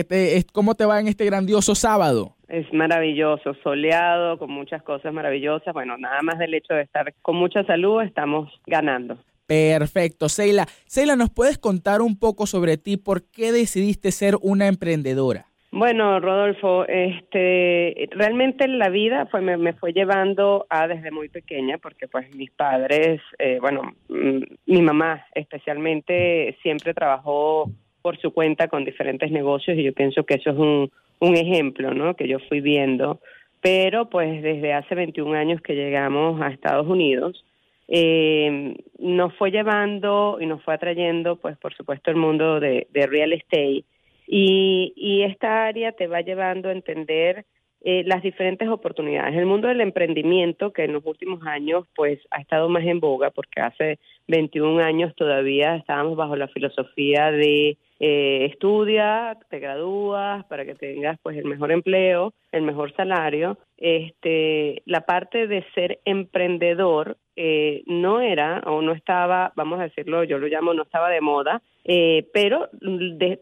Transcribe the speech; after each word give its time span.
¿Cómo 0.52 0.74
te 0.74 0.84
va 0.84 0.98
en 1.00 1.06
este 1.06 1.24
grandioso 1.24 1.74
sábado? 1.74 2.36
Es 2.48 2.66
maravilloso, 2.72 3.54
soleado, 3.62 4.38
con 4.38 4.50
muchas 4.50 4.82
cosas 4.82 5.12
maravillosas. 5.12 5.72
Bueno, 5.72 5.96
nada 5.96 6.20
más 6.22 6.38
del 6.38 6.54
hecho 6.54 6.74
de 6.74 6.82
estar 6.82 7.14
con 7.22 7.36
mucha 7.36 7.64
salud, 7.64 8.02
estamos 8.02 8.50
ganando. 8.66 9.16
Perfecto, 9.46 10.28
Seila. 10.28 10.66
Seila, 10.86 11.14
¿nos 11.14 11.30
puedes 11.30 11.56
contar 11.56 12.02
un 12.02 12.18
poco 12.18 12.46
sobre 12.46 12.78
ti? 12.78 12.96
¿Por 12.96 13.22
qué 13.30 13.52
decidiste 13.52 14.10
ser 14.10 14.34
una 14.42 14.66
emprendedora? 14.66 15.46
Bueno, 15.78 16.20
Rodolfo, 16.20 16.86
este, 16.88 18.08
realmente 18.12 18.66
la 18.66 18.88
vida 18.88 19.26
fue, 19.26 19.42
me, 19.42 19.74
fue 19.74 19.92
llevando 19.92 20.64
a 20.70 20.88
desde 20.88 21.10
muy 21.10 21.28
pequeña, 21.28 21.76
porque 21.76 22.08
pues 22.08 22.34
mis 22.34 22.50
padres, 22.50 23.20
eh, 23.38 23.58
bueno, 23.60 23.82
mm, 24.08 24.38
mi 24.64 24.80
mamá 24.80 25.26
especialmente 25.34 26.56
siempre 26.62 26.94
trabajó 26.94 27.70
por 28.00 28.16
su 28.16 28.32
cuenta 28.32 28.68
con 28.68 28.86
diferentes 28.86 29.30
negocios 29.30 29.76
y 29.76 29.82
yo 29.82 29.92
pienso 29.92 30.24
que 30.24 30.36
eso 30.36 30.48
es 30.48 30.56
un, 30.56 30.90
un 31.18 31.36
ejemplo, 31.36 31.92
¿no? 31.92 32.16
Que 32.16 32.26
yo 32.26 32.38
fui 32.48 32.62
viendo. 32.62 33.20
Pero 33.60 34.08
pues 34.08 34.42
desde 34.42 34.72
hace 34.72 34.94
21 34.94 35.34
años 35.36 35.60
que 35.60 35.74
llegamos 35.74 36.40
a 36.40 36.48
Estados 36.48 36.86
Unidos, 36.86 37.44
eh, 37.88 38.74
nos 38.98 39.34
fue 39.34 39.50
llevando 39.50 40.38
y 40.40 40.46
nos 40.46 40.62
fue 40.62 40.72
atrayendo, 40.72 41.36
pues 41.36 41.58
por 41.58 41.74
supuesto, 41.74 42.10
el 42.10 42.16
mundo 42.16 42.60
de 42.60 42.86
real 42.94 43.34
estate. 43.34 43.84
Y, 44.26 44.92
y 44.96 45.22
esta 45.22 45.66
área 45.66 45.92
te 45.92 46.06
va 46.06 46.20
llevando 46.20 46.68
a 46.68 46.72
entender 46.72 47.44
eh, 47.88 48.02
las 48.04 48.20
diferentes 48.20 48.68
oportunidades. 48.68 49.36
El 49.36 49.46
mundo 49.46 49.68
del 49.68 49.80
emprendimiento, 49.80 50.72
que 50.72 50.82
en 50.82 50.94
los 50.94 51.06
últimos 51.06 51.46
años 51.46 51.84
pues 51.94 52.18
ha 52.32 52.40
estado 52.40 52.68
más 52.68 52.82
en 52.84 52.98
boga, 52.98 53.30
porque 53.30 53.60
hace 53.60 54.00
21 54.26 54.82
años 54.82 55.14
todavía 55.14 55.76
estábamos 55.76 56.16
bajo 56.16 56.34
la 56.34 56.48
filosofía 56.48 57.30
de 57.30 57.76
eh, 58.00 58.48
estudia, 58.50 59.38
te 59.50 59.60
gradúas 59.60 60.44
para 60.46 60.64
que 60.64 60.74
tengas 60.74 61.16
pues 61.22 61.36
el 61.36 61.44
mejor 61.44 61.70
empleo, 61.70 62.34
el 62.50 62.62
mejor 62.62 62.92
salario. 62.96 63.56
Este, 63.76 64.82
la 64.84 65.02
parte 65.02 65.46
de 65.46 65.64
ser 65.74 66.00
emprendedor 66.04 67.18
eh, 67.36 67.84
no 67.86 68.20
era 68.20 68.62
o 68.66 68.82
no 68.82 68.92
estaba, 68.92 69.52
vamos 69.54 69.78
a 69.78 69.84
decirlo, 69.84 70.24
yo 70.24 70.38
lo 70.38 70.48
llamo 70.48 70.74
no 70.74 70.82
estaba 70.82 71.08
de 71.08 71.20
moda, 71.20 71.62
eh, 71.88 72.26
pero 72.32 72.68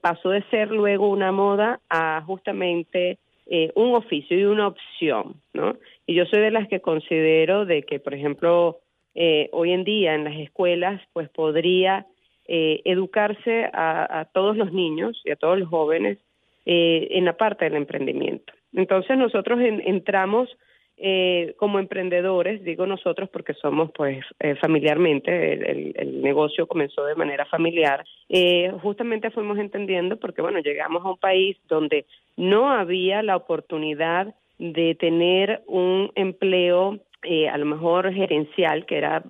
pasó 0.00 0.30
de 0.30 0.42
ser 0.50 0.70
luego 0.70 1.08
una 1.08 1.32
moda 1.32 1.80
a 1.88 2.22
justamente 2.26 3.18
eh, 3.46 3.72
un 3.74 3.94
oficio 3.94 4.38
y 4.38 4.44
una 4.44 4.68
opción, 4.68 5.34
¿no? 5.52 5.76
Y 6.06 6.14
yo 6.14 6.26
soy 6.26 6.40
de 6.40 6.50
las 6.50 6.68
que 6.68 6.80
considero 6.80 7.64
de 7.64 7.82
que, 7.82 7.98
por 7.98 8.14
ejemplo, 8.14 8.80
eh, 9.14 9.48
hoy 9.52 9.72
en 9.72 9.84
día 9.84 10.14
en 10.14 10.24
las 10.24 10.36
escuelas, 10.36 11.00
pues 11.12 11.28
podría 11.28 12.06
eh, 12.46 12.82
educarse 12.84 13.70
a, 13.72 14.28
todos 14.32 14.56
los 14.56 14.72
niños 14.72 15.22
y 15.24 15.30
a 15.30 15.36
todos 15.36 15.58
los 15.58 15.68
jóvenes 15.68 16.18
eh, 16.66 17.08
en 17.12 17.24
la 17.24 17.36
parte 17.36 17.64
del 17.64 17.76
emprendimiento. 17.76 18.52
Entonces 18.74 19.16
nosotros 19.16 19.60
entramos 19.62 20.50
eh, 20.96 21.54
como 21.58 21.78
emprendedores, 21.78 22.62
digo 22.64 22.86
nosotros 22.86 23.28
porque 23.30 23.54
somos 23.54 23.90
pues 23.92 24.24
familiarmente, 24.60 25.52
el, 25.52 26.22
negocio 26.22 26.66
comenzó 26.66 27.04
de 27.04 27.14
manera 27.14 27.44
familiar, 27.46 28.04
justamente 28.80 29.30
fuimos 29.30 29.58
entendiendo 29.58 30.16
porque 30.18 30.42
bueno, 30.42 30.60
llegamos 30.60 31.04
a 31.04 31.10
un 31.10 31.18
país 31.18 31.56
donde 31.68 32.06
no 32.36 32.70
había 32.70 33.22
la 33.22 33.36
oportunidad 33.36 34.34
de 34.58 34.94
tener 34.94 35.62
un 35.66 36.10
empleo 36.14 37.00
eh, 37.22 37.48
a 37.48 37.56
lo 37.56 37.64
mejor 37.64 38.12
gerencial, 38.12 38.84
que 38.84 38.98
era 38.98 39.24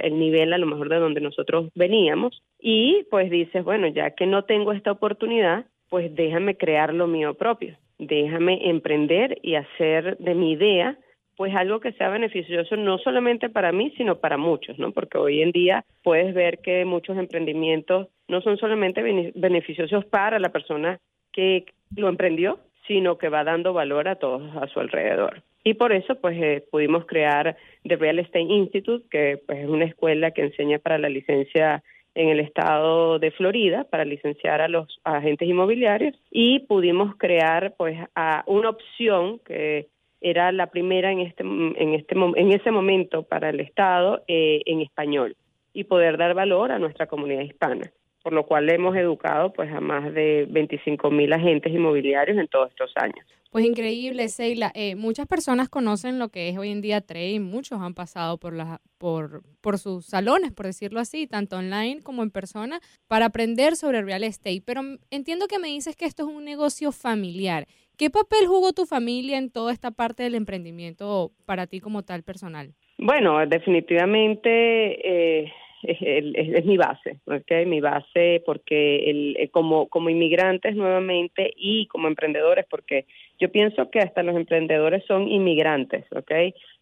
el 0.00 0.18
nivel 0.18 0.52
a 0.52 0.58
lo 0.58 0.66
mejor 0.66 0.90
de 0.90 0.98
donde 0.98 1.22
nosotros 1.22 1.70
veníamos, 1.74 2.42
y 2.60 3.06
pues 3.10 3.30
dices, 3.30 3.64
bueno, 3.64 3.86
ya 3.88 4.10
que 4.10 4.26
no 4.26 4.44
tengo 4.44 4.72
esta 4.72 4.92
oportunidad, 4.92 5.64
pues 5.88 6.14
déjame 6.14 6.56
crear 6.56 6.92
lo 6.92 7.06
mío 7.06 7.34
propio, 7.34 7.76
déjame 7.98 8.68
emprender 8.68 9.38
y 9.42 9.54
hacer 9.54 10.18
de 10.18 10.34
mi 10.34 10.52
idea 10.52 10.98
pues 11.38 11.54
algo 11.54 11.78
que 11.78 11.92
sea 11.92 12.08
beneficioso 12.08 12.76
no 12.76 12.98
solamente 12.98 13.48
para 13.48 13.70
mí, 13.70 13.94
sino 13.96 14.16
para 14.16 14.36
muchos, 14.36 14.76
¿no? 14.76 14.90
Porque 14.90 15.18
hoy 15.18 15.40
en 15.40 15.52
día 15.52 15.84
puedes 16.02 16.34
ver 16.34 16.58
que 16.58 16.84
muchos 16.84 17.16
emprendimientos 17.16 18.08
no 18.26 18.40
son 18.40 18.56
solamente 18.58 19.02
beneficiosos 19.36 20.04
para 20.04 20.40
la 20.40 20.48
persona 20.48 20.98
que 21.32 21.64
lo 21.94 22.08
emprendió, 22.08 22.58
sino 22.88 23.18
que 23.18 23.28
va 23.28 23.44
dando 23.44 23.72
valor 23.72 24.08
a 24.08 24.16
todos 24.16 24.50
a 24.56 24.66
su 24.66 24.80
alrededor. 24.80 25.44
Y 25.62 25.74
por 25.74 25.92
eso 25.92 26.16
pues 26.16 26.36
eh, 26.42 26.64
pudimos 26.72 27.06
crear 27.06 27.56
The 27.84 27.94
Real 27.94 28.18
Estate 28.18 28.40
Institute, 28.40 29.06
que 29.08 29.40
pues, 29.46 29.60
es 29.60 29.68
una 29.68 29.84
escuela 29.84 30.32
que 30.32 30.42
enseña 30.42 30.80
para 30.80 30.98
la 30.98 31.08
licencia 31.08 31.84
en 32.16 32.30
el 32.30 32.40
estado 32.40 33.20
de 33.20 33.30
Florida 33.30 33.84
para 33.84 34.04
licenciar 34.04 34.60
a 34.60 34.66
los 34.66 35.00
agentes 35.04 35.48
inmobiliarios 35.48 36.16
y 36.32 36.58
pudimos 36.66 37.14
crear 37.16 37.74
pues 37.76 37.96
a 38.16 38.42
una 38.46 38.70
opción 38.70 39.38
que 39.46 39.86
era 40.20 40.52
la 40.52 40.68
primera 40.68 41.12
en 41.12 41.20
este 41.20 41.42
en 41.42 41.94
este 41.94 42.14
en 42.36 42.52
ese 42.52 42.70
momento 42.70 43.22
para 43.22 43.50
el 43.50 43.60
estado 43.60 44.22
eh, 44.26 44.62
en 44.66 44.80
español 44.80 45.36
y 45.72 45.84
poder 45.84 46.16
dar 46.16 46.34
valor 46.34 46.72
a 46.72 46.78
nuestra 46.78 47.06
comunidad 47.06 47.42
hispana 47.42 47.92
por 48.22 48.32
lo 48.32 48.44
cual 48.44 48.68
hemos 48.68 48.96
educado 48.96 49.52
pues 49.52 49.72
a 49.72 49.80
más 49.80 50.12
de 50.12 50.46
25 50.50 51.10
mil 51.10 51.32
agentes 51.32 51.72
inmobiliarios 51.72 52.36
en 52.36 52.46
todos 52.48 52.68
estos 52.68 52.92
años. 52.96 53.26
Pues 53.50 53.64
increíble, 53.64 54.28
Seila. 54.28 54.70
Eh, 54.74 54.96
muchas 54.96 55.26
personas 55.26 55.70
conocen 55.70 56.18
lo 56.18 56.28
que 56.28 56.50
es 56.50 56.58
hoy 56.58 56.68
en 56.70 56.82
día 56.82 57.00
trading, 57.00 57.40
muchos 57.40 57.80
han 57.80 57.94
pasado 57.94 58.36
por, 58.36 58.52
las, 58.52 58.80
por, 58.98 59.42
por 59.62 59.78
sus 59.78 60.04
salones, 60.04 60.52
por 60.52 60.66
decirlo 60.66 61.00
así, 61.00 61.26
tanto 61.26 61.56
online 61.56 62.02
como 62.02 62.22
en 62.22 62.30
persona, 62.30 62.80
para 63.06 63.26
aprender 63.26 63.76
sobre 63.76 64.02
real 64.02 64.24
estate. 64.24 64.62
Pero 64.62 64.82
entiendo 65.10 65.46
que 65.46 65.58
me 65.58 65.68
dices 65.68 65.96
que 65.96 66.04
esto 66.04 66.28
es 66.28 66.28
un 66.28 66.44
negocio 66.44 66.92
familiar. 66.92 67.66
¿Qué 67.98 68.10
papel 68.10 68.46
jugó 68.46 68.72
tu 68.72 68.86
familia 68.86 69.38
en 69.38 69.50
toda 69.50 69.72
esta 69.72 69.90
parte 69.90 70.22
del 70.22 70.36
emprendimiento 70.36 71.32
para 71.46 71.66
ti 71.66 71.80
como 71.80 72.04
tal 72.04 72.22
personal? 72.22 72.72
Bueno, 72.96 73.44
definitivamente... 73.46 75.42
Eh, 75.42 75.52
es, 75.82 76.64
mi 76.64 76.76
base, 76.76 77.18
¿okay? 77.26 77.64
mi 77.64 77.80
base 77.80 78.42
porque 78.44 79.10
el, 79.10 79.50
como, 79.52 79.88
como 79.88 80.10
inmigrantes 80.10 80.74
nuevamente 80.74 81.52
y 81.56 81.86
como 81.86 82.08
emprendedores, 82.08 82.66
porque 82.68 83.06
yo 83.38 83.50
pienso 83.50 83.90
que 83.90 84.00
hasta 84.00 84.22
los 84.22 84.36
emprendedores 84.36 85.04
son 85.06 85.28
inmigrantes, 85.28 86.04
¿ok? 86.12 86.32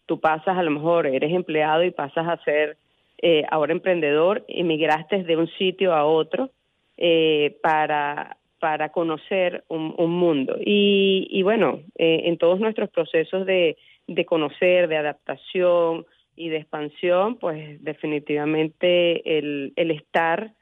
Tú 0.07 0.19
pasas, 0.19 0.57
a 0.57 0.63
lo 0.63 0.71
mejor 0.71 1.05
eres 1.07 1.31
empleado 1.31 1.83
y 1.83 1.91
pasas 1.91 2.27
a 2.27 2.43
ser 2.43 2.77
eh, 3.21 3.43
ahora 3.49 3.73
emprendedor, 3.73 4.43
inmigraste 4.47 5.23
de 5.23 5.37
un 5.37 5.47
sitio 5.57 5.93
a 5.93 6.05
otro 6.05 6.49
eh, 6.97 7.57
para, 7.61 8.37
para 8.59 8.89
conocer 8.89 9.63
un, 9.67 9.93
mundo. 10.11 10.57
Y, 10.59 11.27
y 11.29 11.43
bueno, 11.43 11.81
eh, 11.95 12.23
en 12.25 12.37
todos 12.37 12.59
nuestros 12.59 12.89
procesos 12.89 13.45
de, 13.45 13.77
de 14.07 14.25
conocer, 14.25 14.87
de 14.87 14.97
adaptación, 14.97 16.05
y 16.37 16.49
de 16.49 16.57
expansión, 16.57 17.37
pues 17.37 17.83
definitivamente 17.83 19.39
el, 19.39 19.73
el 19.75 19.91
estar 19.91 20.53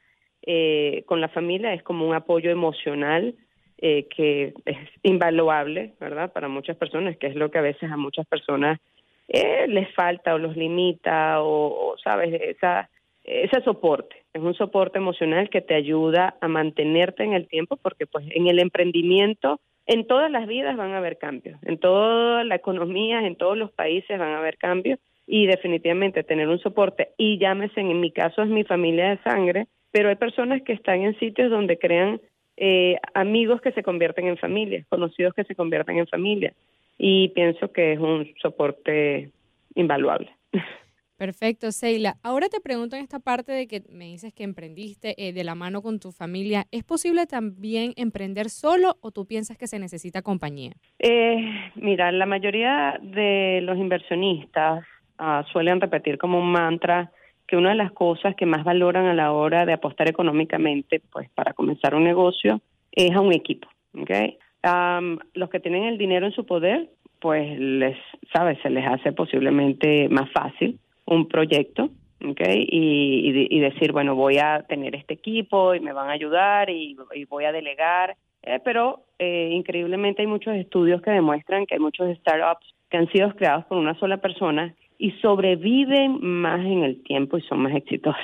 eh, 0.42 1.04
con 1.06 1.20
la 1.20 1.28
familia 1.28 1.74
es 1.74 1.82
como 1.82 2.08
un 2.08 2.14
apoyo 2.14 2.50
emocional 2.50 3.34
eh, 3.78 4.08
que 4.08 4.54
es 4.64 4.78
invaluable, 5.02 5.94
¿verdad? 6.00 6.32
Para 6.32 6.48
muchas 6.48 6.78
personas, 6.78 7.18
que 7.18 7.26
es 7.26 7.36
lo 7.36 7.50
que 7.50 7.58
a 7.58 7.62
veces 7.62 7.92
a 7.92 7.98
muchas 7.98 8.26
personas 8.26 8.80
eh, 9.28 9.66
les 9.68 9.94
falta 9.94 10.34
o 10.34 10.38
los 10.38 10.56
limita 10.56 11.42
o, 11.42 11.90
o, 11.92 11.98
¿sabes? 11.98 12.32
Esa, 12.40 12.88
ese 13.26 13.60
soporte. 13.62 14.16
Es 14.32 14.42
un 14.42 14.54
soporte 14.54 14.98
emocional 14.98 15.50
que 15.50 15.60
te 15.60 15.74
ayuda 15.74 16.36
a 16.40 16.48
mantenerte 16.48 17.24
en 17.24 17.32
el 17.32 17.48
tiempo 17.48 17.76
porque 17.76 18.06
pues 18.06 18.24
en 18.30 18.46
el 18.46 18.58
emprendimiento 18.58 19.60
en 19.86 20.06
todas 20.06 20.30
las 20.30 20.46
vidas 20.46 20.76
van 20.76 20.92
a 20.92 20.98
haber 20.98 21.16
cambios, 21.16 21.58
en 21.62 21.78
toda 21.78 22.42
la 22.44 22.56
economía, 22.56 23.26
en 23.26 23.36
todos 23.36 23.56
los 23.56 23.70
países 23.72 24.18
van 24.18 24.32
a 24.32 24.38
haber 24.38 24.56
cambios 24.58 24.98
y 25.26 25.46
definitivamente 25.46 26.24
tener 26.24 26.48
un 26.48 26.58
soporte 26.58 27.10
y 27.16 27.38
llámese, 27.38 27.80
en 27.80 28.00
mi 28.00 28.10
caso 28.10 28.42
es 28.42 28.48
mi 28.48 28.64
familia 28.64 29.10
de 29.10 29.22
sangre, 29.22 29.66
pero 29.92 30.08
hay 30.08 30.16
personas 30.16 30.62
que 30.62 30.72
están 30.72 31.02
en 31.02 31.18
sitios 31.18 31.50
donde 31.50 31.78
crean 31.78 32.20
eh, 32.56 32.96
amigos 33.14 33.60
que 33.60 33.72
se 33.72 33.82
convierten 33.82 34.26
en 34.26 34.38
familia, 34.38 34.84
conocidos 34.88 35.34
que 35.34 35.44
se 35.44 35.54
convierten 35.54 35.98
en 35.98 36.06
familia 36.06 36.52
y 36.98 37.28
pienso 37.28 37.72
que 37.72 37.92
es 37.92 37.98
un 37.98 38.32
soporte 38.40 39.30
invaluable. 39.74 40.30
Perfecto, 41.16 41.72
Seila. 41.72 42.16
Ahora 42.22 42.48
te 42.48 42.60
pregunto 42.60 42.94
en 42.94 43.02
esta 43.02 43.20
parte 43.20 43.50
de 43.50 43.66
que 43.66 43.82
me 43.90 44.04
dices 44.04 44.34
que 44.34 44.44
emprendiste 44.44 45.14
eh, 45.16 45.32
de 45.32 45.44
la 45.44 45.54
mano 45.54 45.80
con 45.80 45.98
tu 45.98 46.12
familia. 46.12 46.66
¿Es 46.70 46.84
posible 46.84 47.26
también 47.26 47.94
emprender 47.96 48.50
solo 48.50 48.96
o 49.00 49.12
tú 49.12 49.26
piensas 49.26 49.56
que 49.56 49.66
se 49.66 49.78
necesita 49.78 50.20
compañía? 50.20 50.72
Eh, 50.98 51.70
mira, 51.74 52.12
la 52.12 52.26
mayoría 52.26 52.98
de 53.00 53.60
los 53.62 53.78
inversionistas 53.78 54.84
uh, 55.18 55.42
suelen 55.52 55.80
repetir 55.80 56.18
como 56.18 56.38
un 56.38 56.52
mantra 56.52 57.10
que 57.46 57.56
una 57.56 57.70
de 57.70 57.76
las 57.76 57.92
cosas 57.92 58.34
que 58.34 58.44
más 58.44 58.64
valoran 58.64 59.06
a 59.06 59.14
la 59.14 59.32
hora 59.32 59.64
de 59.64 59.72
apostar 59.72 60.10
económicamente, 60.10 61.00
pues 61.10 61.30
para 61.30 61.54
comenzar 61.54 61.94
un 61.94 62.04
negocio, 62.04 62.60
es 62.92 63.14
a 63.14 63.20
un 63.20 63.32
equipo. 63.32 63.68
Um, 63.94 65.18
los 65.32 65.48
que 65.48 65.60
tienen 65.60 65.84
el 65.84 65.96
dinero 65.96 66.26
en 66.26 66.32
su 66.32 66.44
poder, 66.44 66.90
pues 67.20 67.58
les, 67.58 67.96
sabes, 68.34 68.58
se 68.62 68.68
les 68.68 68.86
hace 68.86 69.12
posiblemente 69.12 70.08
más 70.10 70.30
fácil 70.32 70.78
un 71.06 71.28
proyecto, 71.28 71.90
¿okay? 72.24 72.66
Y, 72.68 73.48
y, 73.50 73.60
decir, 73.60 73.92
bueno, 73.92 74.14
voy 74.14 74.38
a 74.38 74.64
tener 74.68 74.94
este 74.94 75.14
equipo 75.14 75.74
y 75.74 75.80
me 75.80 75.92
van 75.92 76.08
a 76.08 76.12
ayudar 76.12 76.70
y, 76.70 76.96
voy 77.28 77.44
a 77.44 77.52
delegar. 77.52 78.16
Eh, 78.42 78.60
pero 78.64 79.04
eh, 79.18 79.50
increíblemente 79.52 80.22
hay 80.22 80.28
muchos 80.28 80.54
estudios 80.54 81.02
que 81.02 81.10
demuestran 81.10 81.66
que 81.66 81.74
hay 81.74 81.80
muchos 81.80 82.16
startups 82.18 82.74
que 82.90 82.96
han 82.96 83.10
sido 83.10 83.34
creados 83.34 83.64
por 83.64 83.78
una 83.78 83.98
sola 83.98 84.18
persona 84.18 84.74
y 84.98 85.10
sobreviven 85.22 86.18
más 86.22 86.60
en 86.64 86.84
el 86.84 87.02
tiempo 87.02 87.38
y 87.38 87.42
son 87.42 87.60
más 87.60 87.74
exitosos. 87.74 88.20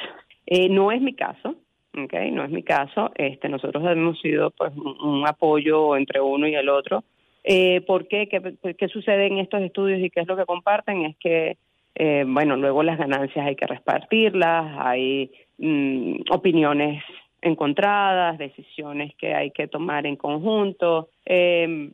Eh, 0.46 0.68
no 0.68 0.92
es 0.92 1.00
mi 1.00 1.14
caso, 1.14 1.56
okay, 2.04 2.30
no 2.30 2.44
es 2.44 2.50
mi 2.50 2.62
caso. 2.62 3.10
Este, 3.14 3.48
nosotros 3.48 3.84
hemos 3.84 4.20
sido 4.20 4.50
pues 4.50 4.72
un, 4.76 5.26
apoyo 5.26 5.96
entre 5.96 6.20
uno 6.20 6.46
y 6.46 6.54
el 6.54 6.68
otro. 6.68 7.04
Eh, 7.44 7.80
¿Por 7.82 8.06
qué? 8.06 8.28
qué? 8.28 8.74
¿Qué 8.76 8.88
sucede 8.88 9.26
en 9.26 9.38
estos 9.38 9.60
estudios 9.62 10.00
y 10.00 10.10
qué 10.10 10.20
es 10.20 10.28
lo 10.28 10.36
que 10.36 10.46
comparten? 10.46 11.04
Es 11.04 11.16
que 11.18 11.56
eh, 11.94 12.24
bueno, 12.26 12.56
luego 12.56 12.82
las 12.82 12.98
ganancias 12.98 13.46
hay 13.46 13.56
que 13.56 13.66
repartirlas, 13.66 14.76
hay 14.78 15.30
mm, 15.58 16.22
opiniones 16.30 17.02
encontradas, 17.40 18.38
decisiones 18.38 19.14
que 19.16 19.34
hay 19.34 19.50
que 19.50 19.68
tomar 19.68 20.06
en 20.06 20.16
conjunto. 20.16 21.08
Eh, 21.26 21.90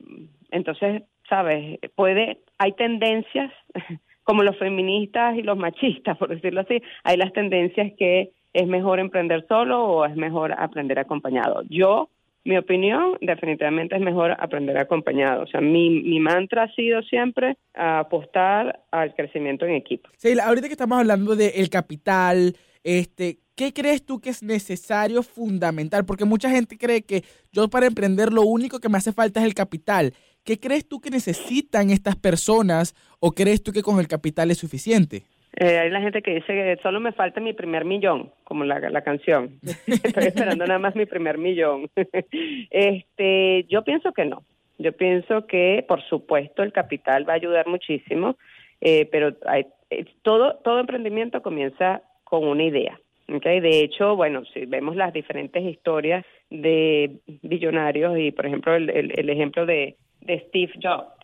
entonces, 0.50 1.02
sabes, 1.28 1.78
puede, 1.94 2.38
hay 2.58 2.72
tendencias 2.72 3.52
como 4.24 4.42
los 4.42 4.58
feministas 4.58 5.36
y 5.36 5.42
los 5.42 5.56
machistas, 5.56 6.16
por 6.18 6.28
decirlo 6.28 6.60
así, 6.60 6.82
hay 7.02 7.16
las 7.16 7.32
tendencias 7.32 7.92
que 7.98 8.30
es 8.52 8.66
mejor 8.66 8.98
emprender 8.98 9.46
solo 9.48 9.84
o 9.84 10.04
es 10.04 10.16
mejor 10.16 10.52
aprender 10.52 10.98
acompañado. 10.98 11.62
Yo 11.68 12.08
mi 12.44 12.56
opinión, 12.56 13.18
definitivamente 13.20 13.94
es 13.94 14.00
mejor 14.00 14.36
aprender 14.38 14.78
acompañado. 14.78 15.42
O 15.42 15.46
sea, 15.46 15.60
mi, 15.60 15.90
mi 15.90 16.20
mantra 16.20 16.64
ha 16.64 16.74
sido 16.74 17.02
siempre 17.02 17.56
apostar 17.74 18.84
al 18.90 19.14
crecimiento 19.14 19.66
en 19.66 19.74
equipo. 19.74 20.08
Sí, 20.16 20.38
ahorita 20.38 20.66
que 20.66 20.72
estamos 20.72 20.98
hablando 20.98 21.36
del 21.36 21.68
capital, 21.68 22.56
este, 22.82 23.40
¿qué 23.54 23.72
crees 23.72 24.04
tú 24.04 24.20
que 24.20 24.30
es 24.30 24.42
necesario, 24.42 25.22
fundamental? 25.22 26.06
Porque 26.06 26.24
mucha 26.24 26.48
gente 26.48 26.78
cree 26.78 27.02
que 27.02 27.22
yo 27.52 27.68
para 27.68 27.86
emprender 27.86 28.32
lo 28.32 28.42
único 28.42 28.80
que 28.80 28.88
me 28.88 28.98
hace 28.98 29.12
falta 29.12 29.40
es 29.40 29.46
el 29.46 29.54
capital. 29.54 30.14
¿Qué 30.44 30.58
crees 30.58 30.88
tú 30.88 31.00
que 31.00 31.10
necesitan 31.10 31.90
estas 31.90 32.16
personas 32.16 32.94
o 33.20 33.32
crees 33.32 33.62
tú 33.62 33.72
que 33.72 33.82
con 33.82 34.00
el 34.00 34.08
capital 34.08 34.50
es 34.50 34.58
suficiente? 34.58 35.24
Eh, 35.56 35.78
hay 35.78 35.90
la 35.90 36.00
gente 36.00 36.22
que 36.22 36.34
dice 36.34 36.46
que 36.46 36.78
solo 36.82 37.00
me 37.00 37.12
falta 37.12 37.40
mi 37.40 37.52
primer 37.52 37.84
millón, 37.84 38.30
como 38.44 38.64
la, 38.64 38.78
la 38.78 39.02
canción. 39.02 39.58
Estoy 39.86 40.26
esperando 40.26 40.66
nada 40.66 40.78
más 40.78 40.94
mi 40.94 41.06
primer 41.06 41.38
millón. 41.38 41.88
este, 42.70 43.64
yo 43.68 43.82
pienso 43.82 44.12
que 44.12 44.24
no. 44.24 44.44
Yo 44.78 44.92
pienso 44.92 45.46
que, 45.46 45.84
por 45.88 46.02
supuesto, 46.02 46.62
el 46.62 46.72
capital 46.72 47.28
va 47.28 47.32
a 47.32 47.36
ayudar 47.36 47.66
muchísimo, 47.66 48.36
eh, 48.80 49.08
pero 49.10 49.34
hay, 49.46 49.66
eh, 49.90 50.04
todo 50.22 50.56
todo 50.62 50.78
emprendimiento 50.78 51.42
comienza 51.42 52.02
con 52.22 52.46
una 52.46 52.62
idea. 52.62 53.00
Okay? 53.28 53.60
De 53.60 53.80
hecho, 53.80 54.14
bueno, 54.14 54.44
si 54.54 54.66
vemos 54.66 54.94
las 54.94 55.12
diferentes 55.12 55.64
historias 55.64 56.24
de 56.50 57.16
billonarios 57.42 58.16
y, 58.18 58.30
por 58.30 58.46
ejemplo, 58.46 58.74
el, 58.76 58.88
el 58.90 59.30
ejemplo 59.30 59.66
de, 59.66 59.96
de 60.20 60.40
Steve 60.48 60.72
Jobs, 60.80 61.17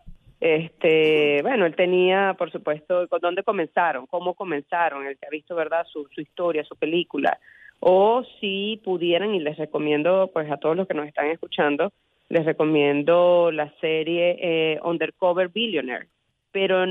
este, 0.45 1.41
bueno, 1.41 1.65
él 1.65 1.75
tenía, 1.75 2.35
por 2.37 2.53
supuesto, 2.53 3.07
dónde 3.23 3.43
comenzaron, 3.43 4.07
cómo 4.07 4.35
comenzaron, 4.35 5.07
el 5.07 5.17
que 5.17 5.27
ha 5.27 5.31
visto, 5.31 5.55
¿verdad?, 5.55 5.87
su, 5.91 6.07
su 6.15 6.21
historia, 6.21 6.63
su 6.65 6.77
película. 6.77 7.39
O 7.81 8.23
si 8.41 8.79
pudieran, 8.85 9.35
y 9.35 9.41
les 9.41 9.57
recomiendo, 9.57 10.31
pues 10.35 10.51
a 10.51 10.59
todos 10.59 10.77
los 10.77 10.87
que 10.87 10.93
nos 10.93 11.09
están 11.09 11.29
escuchando, 11.29 11.93
les 12.29 12.45
recomiendo 12.45 13.51
la 13.53 13.73
serie 13.81 14.37
eh, 14.39 14.81
Undercover 14.85 15.49
Billionaire. 15.49 16.09
Pero 16.53 16.85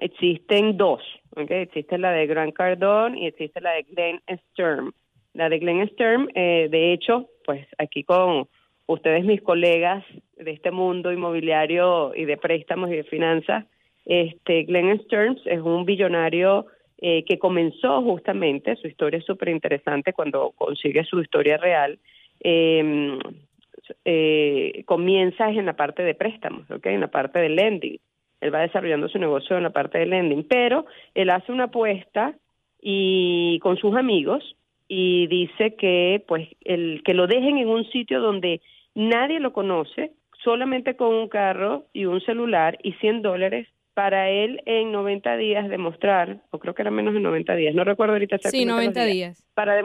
existen 0.00 0.78
dos, 0.78 1.02
¿ok? 1.36 1.50
Existe 1.50 1.98
la 1.98 2.10
de 2.10 2.26
Grant 2.26 2.54
Cardone 2.54 3.20
y 3.20 3.26
existe 3.26 3.60
la 3.60 3.72
de 3.72 3.82
Glenn 3.82 4.22
Sturm. 4.50 4.92
La 5.34 5.50
de 5.50 5.58
Glenn 5.58 5.86
Sturm, 5.90 6.28
eh, 6.34 6.68
de 6.70 6.94
hecho, 6.94 7.28
pues 7.44 7.66
aquí 7.76 8.02
con 8.02 8.48
ustedes 8.86 9.24
mis 9.24 9.42
colegas 9.42 10.04
de 10.36 10.50
este 10.50 10.70
mundo 10.70 11.12
inmobiliario 11.12 12.14
y 12.14 12.24
de 12.24 12.36
préstamos 12.36 12.90
y 12.90 12.96
de 12.96 13.04
finanzas, 13.04 13.64
este 14.04 14.64
Glenn 14.64 15.00
Stearns 15.04 15.40
es 15.46 15.60
un 15.60 15.84
billonario 15.84 16.66
eh, 16.98 17.24
que 17.24 17.38
comenzó 17.38 18.02
justamente, 18.02 18.76
su 18.76 18.86
historia 18.86 19.18
es 19.18 19.24
súper 19.24 19.48
interesante 19.48 20.12
cuando 20.12 20.52
consigue 20.52 21.04
su 21.04 21.20
historia 21.20 21.56
real, 21.56 21.98
eh, 22.40 23.18
eh, 24.04 24.82
comienza 24.86 25.48
en 25.50 25.66
la 25.66 25.74
parte 25.74 26.02
de 26.02 26.14
préstamos, 26.14 26.70
¿okay? 26.70 26.94
en 26.94 27.00
la 27.00 27.08
parte 27.08 27.38
de 27.38 27.48
lending. 27.48 27.98
Él 28.40 28.54
va 28.54 28.60
desarrollando 28.60 29.08
su 29.08 29.18
negocio 29.18 29.56
en 29.56 29.62
la 29.62 29.70
parte 29.70 29.98
de 29.98 30.06
lending, 30.06 30.44
pero 30.44 30.86
él 31.14 31.30
hace 31.30 31.52
una 31.52 31.64
apuesta 31.64 32.34
y 32.80 33.58
con 33.60 33.76
sus 33.76 33.94
amigos 33.96 34.56
y 34.88 35.26
dice 35.28 35.74
que 35.76 36.22
pues 36.26 36.48
el 36.64 37.02
que 37.04 37.14
lo 37.14 37.26
dejen 37.26 37.58
en 37.58 37.68
un 37.68 37.84
sitio 37.90 38.20
donde 38.20 38.60
nadie 38.94 39.40
lo 39.40 39.52
conoce, 39.52 40.12
solamente 40.42 40.96
con 40.96 41.14
un 41.14 41.28
carro 41.28 41.86
y 41.92 42.04
un 42.04 42.20
celular 42.20 42.78
y 42.82 42.92
100 42.94 43.22
dólares 43.22 43.68
para 43.94 44.28
él 44.28 44.60
en 44.66 44.92
90 44.92 45.36
días 45.36 45.68
demostrar, 45.68 46.40
o 46.50 46.58
creo 46.58 46.74
que 46.74 46.82
era 46.82 46.90
menos 46.90 47.14
de 47.14 47.20
90 47.20 47.54
días, 47.54 47.74
no 47.74 47.84
recuerdo 47.84 48.14
ahorita 48.14 48.36
exactamente. 48.36 48.72
Sí, 48.72 48.76
90 48.76 49.04
días. 49.04 49.46
Para 49.54 49.80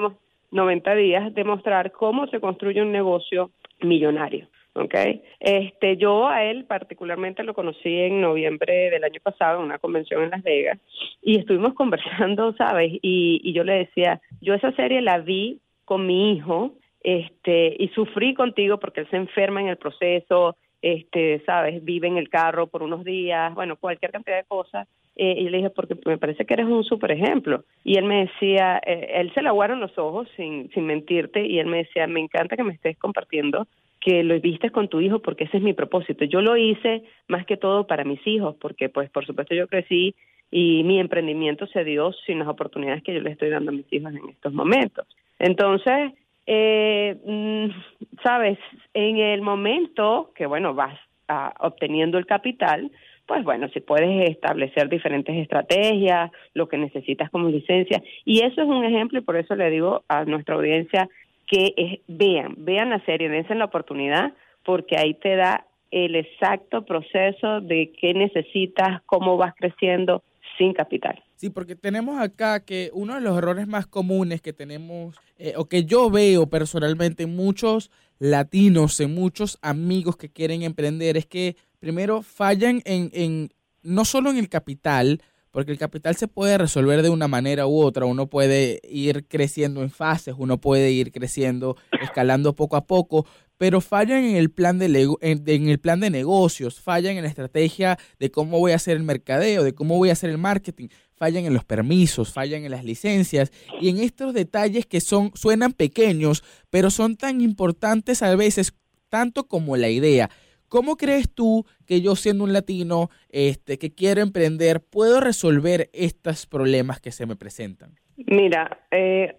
90 0.51 0.95
días 0.95 1.33
demostrar 1.33 1.91
cómo 1.91 2.27
se 2.27 2.39
construye 2.39 2.81
un 2.81 2.91
negocio 2.91 3.51
millonario. 3.81 4.47
Okay. 4.73 5.23
Este, 5.39 5.97
yo 5.97 6.27
a 6.27 6.43
él 6.43 6.65
particularmente 6.65 7.43
lo 7.43 7.53
conocí 7.53 7.89
en 7.89 8.21
noviembre 8.21 8.89
del 8.91 9.03
año 9.03 9.19
pasado 9.21 9.59
en 9.59 9.65
una 9.65 9.79
convención 9.79 10.23
en 10.23 10.29
Las 10.29 10.43
Vegas 10.43 10.79
y 11.21 11.39
estuvimos 11.39 11.73
conversando, 11.75 12.53
¿sabes? 12.53 12.93
Y, 13.01 13.41
y 13.43 13.53
yo 13.53 13.63
le 13.63 13.79
decía, 13.79 14.21
yo 14.41 14.53
esa 14.53 14.71
serie 14.73 15.01
la 15.01 15.17
vi 15.19 15.59
con 15.85 16.05
mi 16.05 16.33
hijo 16.33 16.73
este 17.01 17.75
y 17.79 17.87
sufrí 17.89 18.33
contigo 18.33 18.79
porque 18.79 19.01
él 19.01 19.09
se 19.09 19.17
enferma 19.17 19.61
en 19.61 19.69
el 19.69 19.77
proceso, 19.77 20.55
este, 20.81 21.41
sabes, 21.45 21.83
vive 21.83 22.07
en 22.07 22.17
el 22.17 22.29
carro 22.29 22.67
por 22.67 22.83
unos 22.83 23.03
días, 23.03 23.53
bueno, 23.55 23.75
cualquier 23.75 24.11
cantidad 24.11 24.37
de 24.37 24.45
cosas. 24.45 24.87
Eh, 25.15 25.35
y 25.37 25.49
le 25.49 25.57
dije, 25.57 25.69
porque 25.69 25.95
me 26.05 26.17
parece 26.17 26.45
que 26.45 26.53
eres 26.53 26.67
un 26.67 26.85
super 26.85 27.11
ejemplo. 27.11 27.65
Y 27.83 27.97
él 27.97 28.05
me 28.05 28.27
decía, 28.27 28.79
eh, 28.85 29.09
él 29.15 29.33
se 29.33 29.41
le 29.41 29.49
aguaron 29.49 29.81
los 29.81 29.97
ojos 29.97 30.29
sin, 30.37 30.69
sin 30.71 30.85
mentirte, 30.85 31.45
y 31.45 31.59
él 31.59 31.67
me 31.67 31.79
decía, 31.79 32.07
me 32.07 32.21
encanta 32.21 32.55
que 32.55 32.63
me 32.63 32.73
estés 32.73 32.97
compartiendo 32.97 33.67
que 33.99 34.23
lo 34.23 34.39
viste 34.39 34.69
con 34.69 34.87
tu 34.87 35.01
hijo 35.01 35.19
porque 35.19 35.45
ese 35.45 35.57
es 35.57 35.63
mi 35.63 35.73
propósito. 35.73 36.25
Yo 36.25 36.41
lo 36.41 36.55
hice 36.57 37.03
más 37.27 37.45
que 37.45 37.57
todo 37.57 37.87
para 37.87 38.03
mis 38.03 38.25
hijos, 38.25 38.55
porque 38.59 38.89
pues 38.89 39.09
por 39.09 39.25
supuesto 39.25 39.55
yo 39.55 39.67
crecí 39.67 40.15
y 40.51 40.83
mi 40.83 40.99
emprendimiento 40.99 41.67
se 41.67 41.83
dio 41.83 42.11
sin 42.25 42.39
las 42.39 42.47
oportunidades 42.47 43.03
que 43.03 43.13
yo 43.13 43.21
le 43.21 43.31
estoy 43.31 43.49
dando 43.49 43.71
a 43.71 43.75
mis 43.75 43.91
hijos 43.91 44.13
en 44.13 44.29
estos 44.29 44.53
momentos. 44.53 45.05
Entonces, 45.37 46.13
eh, 46.47 47.15
mm, 47.25 48.21
sabes, 48.23 48.57
en 48.93 49.17
el 49.17 49.41
momento 49.41 50.31
que, 50.35 50.45
bueno, 50.45 50.73
vas 50.73 50.97
a, 51.27 51.53
obteniendo 51.59 52.17
el 52.17 52.25
capital, 52.25 52.91
pues 53.27 53.43
bueno, 53.43 53.69
si 53.69 53.79
puedes 53.79 54.27
establecer 54.27 54.89
diferentes 54.89 55.35
estrategias, 55.35 56.31
lo 56.55 56.67
que 56.67 56.77
necesitas 56.77 57.29
como 57.29 57.47
licencia. 57.49 58.01
Y 58.25 58.39
eso 58.39 58.63
es 58.63 58.67
un 58.67 58.83
ejemplo 58.83 59.19
y 59.19 59.21
por 59.21 59.37
eso 59.37 59.55
le 59.55 59.69
digo 59.69 60.03
a 60.07 60.25
nuestra 60.25 60.55
audiencia 60.55 61.07
que 61.49 62.01
vean, 62.07 62.53
vean 62.57 62.91
la 62.91 63.03
serie, 63.05 63.27
dense 63.27 63.55
la 63.55 63.65
oportunidad, 63.65 64.33
porque 64.63 64.97
ahí 64.97 65.15
te 65.15 65.35
da 65.35 65.65
el 65.91 66.15
exacto 66.15 66.85
proceso 66.85 67.61
de 67.61 67.91
qué 67.99 68.13
necesitas, 68.13 69.01
cómo 69.07 69.35
vas 69.37 69.55
creciendo 69.55 70.23
sin 70.57 70.73
capital. 70.73 71.23
Sí, 71.35 71.49
porque 71.49 71.75
tenemos 71.75 72.19
acá 72.19 72.63
que 72.63 72.91
uno 72.93 73.15
de 73.15 73.21
los 73.21 73.37
errores 73.37 73.67
más 73.67 73.87
comunes 73.87 74.41
que 74.41 74.53
tenemos, 74.53 75.15
eh, 75.37 75.53
o 75.55 75.65
que 75.65 75.85
yo 75.85 76.11
veo 76.11 76.47
personalmente 76.47 77.23
en 77.23 77.35
muchos 77.35 77.89
latinos, 78.19 78.99
en 78.99 79.15
muchos 79.15 79.57
amigos 79.61 80.17
que 80.17 80.29
quieren 80.29 80.61
emprender, 80.61 81.17
es 81.17 81.25
que 81.25 81.55
primero 81.79 82.21
fallan 82.21 82.81
en, 82.85 83.09
en 83.13 83.49
no 83.81 84.05
solo 84.05 84.29
en 84.29 84.37
el 84.37 84.49
capital, 84.49 85.21
porque 85.51 85.71
el 85.71 85.77
capital 85.77 86.15
se 86.15 86.27
puede 86.27 86.57
resolver 86.57 87.01
de 87.01 87.09
una 87.09 87.27
manera 87.27 87.67
u 87.67 87.81
otra, 87.81 88.05
uno 88.05 88.27
puede 88.27 88.81
ir 88.83 89.25
creciendo 89.27 89.81
en 89.81 89.89
fases, 89.89 90.35
uno 90.37 90.59
puede 90.59 90.91
ir 90.91 91.11
creciendo, 91.11 91.77
escalando 92.01 92.55
poco 92.55 92.75
a 92.75 92.85
poco, 92.85 93.25
pero 93.57 93.81
fallan 93.81 94.23
en 94.23 94.35
el 94.37 94.51
plan 94.51 94.79
de, 94.79 94.85
en, 95.21 95.69
el 95.69 95.79
plan 95.79 95.99
de 95.99 96.09
negocios, 96.09 96.79
fallan 96.79 97.17
en 97.17 97.23
la 97.23 97.29
estrategia 97.29 97.97
de 98.17 98.31
cómo 98.31 98.59
voy 98.59 98.71
a 98.71 98.75
hacer 98.75 98.95
el 98.95 99.03
mercadeo, 99.03 99.63
de 99.63 99.73
cómo 99.73 99.97
voy 99.97 100.09
a 100.09 100.13
hacer 100.13 100.29
el 100.29 100.37
marketing, 100.37 100.87
fallan 101.17 101.45
en 101.45 101.53
los 101.53 101.65
permisos, 101.65 102.31
fallan 102.31 102.63
en 102.63 102.71
las 102.71 102.85
licencias 102.85 103.51
y 103.81 103.89
en 103.89 103.97
estos 103.97 104.33
detalles 104.33 104.85
que 104.85 105.01
son 105.01 105.31
suenan 105.35 105.73
pequeños, 105.73 106.43
pero 106.69 106.89
son 106.89 107.17
tan 107.17 107.41
importantes 107.41 108.21
a 108.21 108.33
veces 108.35 108.73
tanto 109.09 109.47
como 109.47 109.75
la 109.75 109.89
idea. 109.89 110.29
¿Cómo 110.69 110.95
crees 110.95 111.33
tú 111.33 111.65
que 111.87 112.01
yo 112.01 112.15
siendo 112.15 112.43
un 112.43 112.53
latino 112.53 113.09
este, 113.29 113.77
que 113.77 113.93
quiero 113.93 114.21
emprender 114.21 114.81
puedo 114.81 115.19
resolver 115.19 115.89
estos 115.93 116.45
problemas 116.45 117.01
que 117.01 117.11
se 117.11 117.25
me 117.25 117.35
presentan? 117.35 117.95
Mira, 118.17 118.79
eh, 118.91 119.35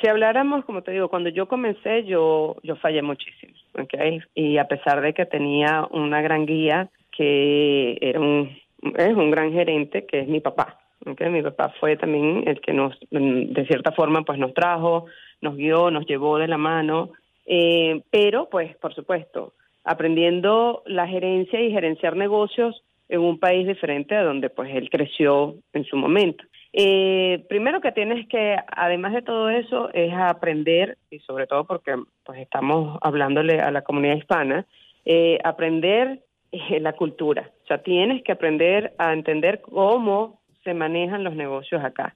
si 0.00 0.08
habláramos, 0.08 0.64
como 0.64 0.82
te 0.82 0.90
digo, 0.90 1.08
cuando 1.08 1.30
yo 1.30 1.46
comencé 1.46 2.04
yo, 2.04 2.56
yo 2.64 2.76
fallé 2.76 3.02
muchísimo, 3.02 3.54
¿okay? 3.80 4.20
Y 4.34 4.58
a 4.58 4.66
pesar 4.66 5.00
de 5.00 5.14
que 5.14 5.26
tenía 5.26 5.86
una 5.90 6.20
gran 6.20 6.44
guía 6.44 6.90
que 7.16 7.98
era 8.00 8.18
un, 8.18 8.50
es 8.96 9.14
un 9.14 9.30
gran 9.30 9.52
gerente, 9.52 10.06
que 10.06 10.20
es 10.20 10.28
mi 10.28 10.40
papá, 10.40 10.80
¿okay? 11.06 11.28
Mi 11.30 11.42
papá 11.42 11.72
fue 11.78 11.96
también 11.96 12.42
el 12.46 12.60
que 12.60 12.72
nos, 12.72 12.98
de 13.10 13.64
cierta 13.66 13.92
forma, 13.92 14.22
pues 14.22 14.38
nos 14.38 14.54
trajo, 14.54 15.06
nos 15.40 15.56
guió, 15.56 15.90
nos 15.90 16.06
llevó 16.06 16.38
de 16.38 16.48
la 16.48 16.58
mano, 16.58 17.10
eh, 17.46 18.02
pero 18.10 18.48
pues, 18.50 18.74
por 18.76 18.94
supuesto, 18.94 19.54
aprendiendo 19.84 20.82
la 20.86 21.06
gerencia 21.06 21.60
y 21.60 21.72
gerenciar 21.72 22.16
negocios 22.16 22.82
en 23.08 23.20
un 23.20 23.38
país 23.38 23.66
diferente 23.66 24.14
a 24.14 24.22
donde 24.22 24.48
pues 24.48 24.74
él 24.74 24.88
creció 24.90 25.56
en 25.72 25.84
su 25.84 25.96
momento. 25.96 26.44
Eh, 26.72 27.44
primero 27.48 27.82
que 27.82 27.92
tienes 27.92 28.26
que, 28.28 28.56
además 28.74 29.12
de 29.12 29.22
todo 29.22 29.50
eso, 29.50 29.92
es 29.92 30.12
aprender, 30.14 30.96
y 31.10 31.18
sobre 31.18 31.46
todo 31.46 31.66
porque 31.66 31.94
pues 32.24 32.40
estamos 32.40 32.98
hablándole 33.02 33.60
a 33.60 33.70
la 33.70 33.82
comunidad 33.82 34.16
hispana, 34.16 34.66
eh, 35.04 35.38
aprender 35.44 36.20
eh, 36.52 36.80
la 36.80 36.94
cultura. 36.94 37.50
O 37.64 37.66
sea, 37.66 37.82
tienes 37.82 38.22
que 38.22 38.32
aprender 38.32 38.94
a 38.96 39.12
entender 39.12 39.60
cómo 39.60 40.40
se 40.64 40.72
manejan 40.72 41.24
los 41.24 41.34
negocios 41.34 41.84
acá. 41.84 42.14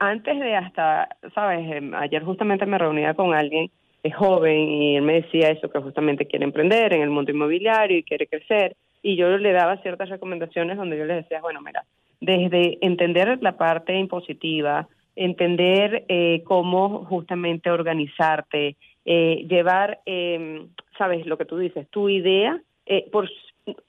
antes 0.00 0.38
de 0.38 0.54
hasta, 0.54 1.08
sabes, 1.34 1.60
em, 1.72 1.94
ayer 1.94 2.22
justamente 2.22 2.66
me 2.66 2.76
reunía 2.76 3.14
con 3.14 3.34
alguien 3.34 3.70
es 4.02 4.14
joven 4.14 4.68
y 4.68 4.96
él 4.96 5.02
me 5.02 5.22
decía 5.22 5.50
eso, 5.50 5.70
que 5.70 5.78
justamente 5.78 6.26
quiere 6.26 6.44
emprender 6.44 6.92
en 6.92 7.02
el 7.02 7.10
mundo 7.10 7.30
inmobiliario 7.30 7.98
y 7.98 8.02
quiere 8.02 8.26
crecer. 8.26 8.76
Y 9.02 9.16
yo 9.16 9.36
le 9.36 9.52
daba 9.52 9.76
ciertas 9.78 10.08
recomendaciones 10.08 10.76
donde 10.76 10.98
yo 10.98 11.04
le 11.04 11.14
decía, 11.14 11.40
bueno, 11.40 11.60
mira, 11.60 11.84
desde 12.20 12.78
entender 12.80 13.38
la 13.40 13.56
parte 13.56 13.96
impositiva, 13.96 14.88
entender 15.16 16.04
eh, 16.08 16.42
cómo 16.44 17.04
justamente 17.04 17.70
organizarte, 17.70 18.76
eh, 19.04 19.46
llevar, 19.48 20.00
eh, 20.06 20.66
sabes, 20.96 21.26
lo 21.26 21.36
que 21.36 21.44
tú 21.44 21.58
dices, 21.58 21.88
tu 21.90 22.08
idea, 22.08 22.60
eh, 22.86 23.08
por, 23.10 23.28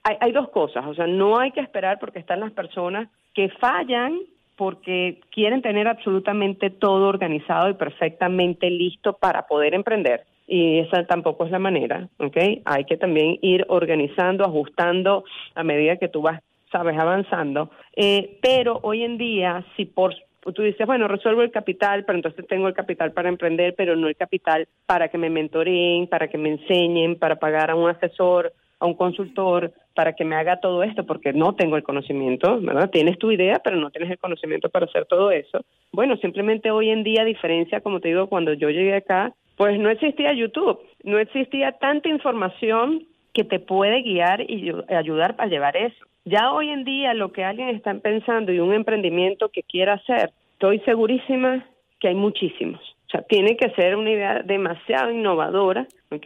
hay, 0.03 0.17
hay 0.19 0.31
dos 0.31 0.49
cosas, 0.49 0.85
o 0.85 0.93
sea, 0.93 1.07
no 1.07 1.39
hay 1.39 1.51
que 1.51 1.61
esperar 1.61 1.99
porque 1.99 2.19
están 2.19 2.39
las 2.39 2.51
personas 2.51 3.09
que 3.33 3.49
fallan 3.49 4.19
porque 4.55 5.21
quieren 5.31 5.61
tener 5.61 5.87
absolutamente 5.87 6.69
todo 6.69 7.07
organizado 7.07 7.69
y 7.69 7.73
perfectamente 7.73 8.69
listo 8.69 9.13
para 9.13 9.47
poder 9.47 9.73
emprender. 9.73 10.25
Y 10.47 10.79
esa 10.79 11.05
tampoco 11.05 11.45
es 11.45 11.51
la 11.51 11.59
manera, 11.59 12.09
¿ok? 12.17 12.37
Hay 12.65 12.85
que 12.85 12.97
también 12.97 13.39
ir 13.41 13.65
organizando, 13.69 14.43
ajustando 14.45 15.23
a 15.55 15.63
medida 15.63 15.97
que 15.97 16.09
tú 16.09 16.21
vas, 16.21 16.41
sabes, 16.71 16.97
avanzando. 16.97 17.71
Eh, 17.95 18.37
pero 18.41 18.79
hoy 18.83 19.03
en 19.03 19.17
día, 19.17 19.65
si 19.75 19.85
por 19.85 20.13
tú 20.51 20.61
dices, 20.61 20.85
bueno, 20.85 21.07
resuelvo 21.07 21.41
el 21.41 21.51
capital, 21.51 22.03
pero 22.03 22.17
entonces 22.17 22.45
tengo 22.47 22.67
el 22.67 22.73
capital 22.73 23.13
para 23.13 23.29
emprender, 23.29 23.75
pero 23.77 23.95
no 23.95 24.07
el 24.07 24.17
capital 24.17 24.67
para 24.85 25.07
que 25.07 25.17
me 25.17 25.29
mentoreen, 25.29 26.07
para 26.07 26.27
que 26.27 26.37
me 26.37 26.49
enseñen, 26.49 27.17
para 27.17 27.37
pagar 27.37 27.71
a 27.71 27.75
un 27.75 27.89
asesor, 27.89 28.51
a 28.83 28.85
un 28.85 28.95
consultor, 28.95 29.71
para 29.95 30.13
que 30.13 30.25
me 30.25 30.35
haga 30.35 30.59
todo 30.59 30.83
esto 30.83 31.05
porque 31.05 31.31
no 31.31 31.55
tengo 31.55 31.77
el 31.77 31.83
conocimiento, 31.83 32.59
¿verdad? 32.59 32.89
Tienes 32.89 33.17
tu 33.17 33.31
idea, 33.31 33.61
pero 33.63 33.77
no 33.77 33.89
tienes 33.91 34.11
el 34.11 34.17
conocimiento 34.17 34.69
para 34.69 34.87
hacer 34.87 35.05
todo 35.05 35.31
eso. 35.31 35.63
Bueno, 35.93 36.17
simplemente 36.17 36.69
hoy 36.69 36.89
en 36.89 37.03
día, 37.03 37.21
a 37.21 37.25
diferencia, 37.25 37.79
como 37.79 38.01
te 38.01 38.09
digo, 38.09 38.27
cuando 38.27 38.53
yo 38.53 38.69
llegué 38.69 38.95
acá, 38.95 39.33
pues 39.55 39.79
no 39.79 39.89
existía 39.89 40.33
YouTube, 40.33 40.79
no 41.03 41.17
existía 41.17 41.71
tanta 41.73 42.09
información 42.09 43.05
que 43.33 43.45
te 43.45 43.59
puede 43.59 44.01
guiar 44.01 44.41
y 44.41 44.71
ayudar 44.89 45.37
para 45.37 45.49
llevar 45.49 45.77
eso. 45.77 46.05
Ya 46.25 46.51
hoy 46.51 46.69
en 46.69 46.83
día 46.83 47.13
lo 47.13 47.31
que 47.31 47.45
alguien 47.45 47.69
está 47.69 47.93
pensando 47.93 48.51
y 48.51 48.59
un 48.59 48.73
emprendimiento 48.73 49.49
que 49.49 49.63
quiera 49.63 49.93
hacer, 49.93 50.31
estoy 50.53 50.79
segurísima 50.79 51.65
que 51.99 52.09
hay 52.09 52.15
muchísimos. 52.15 52.81
O 53.13 53.17
sea, 53.17 53.27
tiene 53.27 53.55
que 53.57 53.69
ser 53.75 53.95
una 53.95 54.09
idea 54.09 54.41
demasiado 54.43 55.11
innovadora, 55.11 55.87
¿ok? 56.09 56.25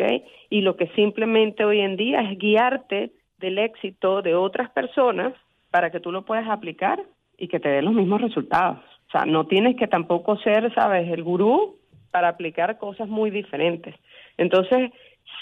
Y 0.49 0.61
lo 0.61 0.77
que 0.77 0.87
simplemente 0.95 1.65
hoy 1.65 1.81
en 1.81 1.97
día 1.97 2.21
es 2.21 2.39
guiarte 2.39 3.11
del 3.39 3.57
éxito 3.57 4.21
de 4.21 4.35
otras 4.35 4.69
personas 4.69 5.33
para 5.69 5.91
que 5.91 5.99
tú 5.99 6.13
lo 6.13 6.23
puedas 6.23 6.47
aplicar 6.47 7.03
y 7.37 7.49
que 7.49 7.59
te 7.59 7.67
dé 7.67 7.81
los 7.81 7.93
mismos 7.93 8.21
resultados. 8.21 8.79
O 9.07 9.11
sea, 9.11 9.25
no 9.25 9.47
tienes 9.47 9.75
que 9.75 9.87
tampoco 9.87 10.37
ser, 10.37 10.73
sabes, 10.73 11.11
el 11.11 11.23
gurú 11.23 11.75
para 12.09 12.29
aplicar 12.29 12.77
cosas 12.77 13.09
muy 13.09 13.31
diferentes. 13.31 13.93
Entonces, 14.37 14.91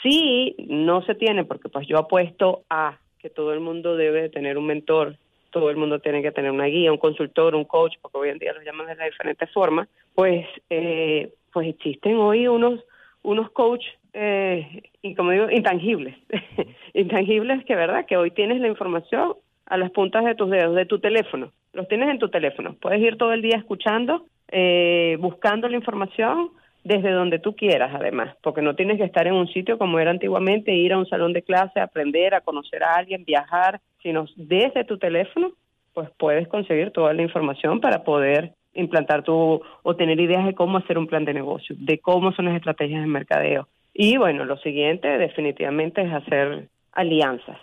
sí, 0.02 0.56
no 0.68 1.04
se 1.04 1.14
tiene, 1.14 1.46
porque 1.46 1.70
pues 1.70 1.88
yo 1.88 2.00
apuesto 2.00 2.64
a 2.72 2.98
que 3.20 3.30
todo 3.30 3.54
el 3.54 3.60
mundo 3.60 3.96
debe 3.96 4.30
tener 4.30 4.58
un 4.58 4.66
mentor, 4.66 5.18
todo 5.52 5.70
el 5.70 5.78
mundo 5.78 6.00
tiene 6.00 6.24
que 6.24 6.32
tener 6.32 6.50
una 6.50 6.66
guía, 6.66 6.92
un 6.92 6.98
consultor, 6.98 7.54
un 7.54 7.66
coach, 7.66 7.94
porque 8.02 8.18
hoy 8.18 8.30
en 8.30 8.40
día 8.40 8.54
los 8.54 8.66
llaman 8.66 8.88
de 8.88 8.96
las 8.96 9.06
diferentes 9.06 9.52
formas, 9.52 9.88
pues, 10.16 10.48
eh, 10.70 11.34
pues 11.54 11.68
existen 11.68 12.18
hoy 12.18 12.48
unos, 12.48 12.84
unos 13.22 13.52
coach 13.52 13.84
eh, 14.14 14.82
y 15.02 15.14
como 15.14 15.32
digo, 15.32 15.52
intangibles. 15.52 16.16
intangibles 16.94 17.64
que, 17.66 17.76
¿verdad? 17.76 18.06
Que 18.06 18.18
hoy 18.18 18.32
tienes 18.32 18.62
la 18.62 18.70
información 18.70 19.36
a 19.66 19.78
las 19.78 19.92
puntas 19.92 20.24
de 20.24 20.36
tus 20.36 20.50
dedos, 20.50 20.76
de 20.76 20.86
tu 20.86 21.00
teléfono. 21.00 21.52
Los 21.74 21.88
tienes 21.90 22.10
en 22.10 22.20
tu 22.20 22.30
teléfono. 22.30 22.76
Puedes 22.80 23.02
ir 23.02 23.18
todo 23.18 23.34
el 23.34 23.42
día 23.42 23.58
escuchando, 23.58 24.26
eh, 24.50 25.18
buscando 25.20 25.68
la 25.68 25.76
información 25.76 26.52
desde 26.86 27.12
donde 27.12 27.40
tú 27.40 27.56
quieras, 27.56 27.92
además, 27.94 28.38
porque 28.42 28.62
no 28.62 28.76
tienes 28.76 28.98
que 28.98 29.04
estar 29.04 29.26
en 29.28 29.34
un 29.34 29.48
sitio 29.48 29.78
como 29.78 30.00
era 30.00 30.12
antiguamente, 30.12 30.72
ir 30.72 30.94
a 30.94 31.00
un 31.00 31.08
salón 31.08 31.34
de 31.34 31.42
clase, 31.42 31.80
aprender, 31.80 32.36
a 32.36 32.42
conocer 32.42 32.84
a 32.84 32.94
alguien, 32.94 33.26
viajar, 33.26 33.82
sino 34.04 34.28
desde 34.36 34.86
tu 34.86 35.00
teléfono, 35.00 35.52
pues 35.94 36.10
puedes 36.18 36.48
conseguir 36.48 36.92
toda 36.92 37.12
la 37.14 37.24
información 37.24 37.82
para 37.82 38.04
poder 38.04 38.54
implantar 38.76 39.24
tu 39.24 39.62
o 39.84 39.96
tener 39.96 40.20
ideas 40.20 40.46
de 40.46 40.54
cómo 40.54 40.78
hacer 40.78 40.98
un 40.98 41.08
plan 41.08 41.26
de 41.26 41.34
negocio, 41.34 41.76
de 41.80 42.00
cómo 42.00 42.32
son 42.34 42.46
las 42.46 42.56
estrategias 42.56 43.02
de 43.02 43.08
mercadeo, 43.08 43.68
y 43.98 44.18
bueno, 44.18 44.44
lo 44.44 44.58
siguiente 44.58 45.08
definitivamente 45.18 46.02
es 46.02 46.12
hacer 46.12 46.68
alianzas. 46.92 47.58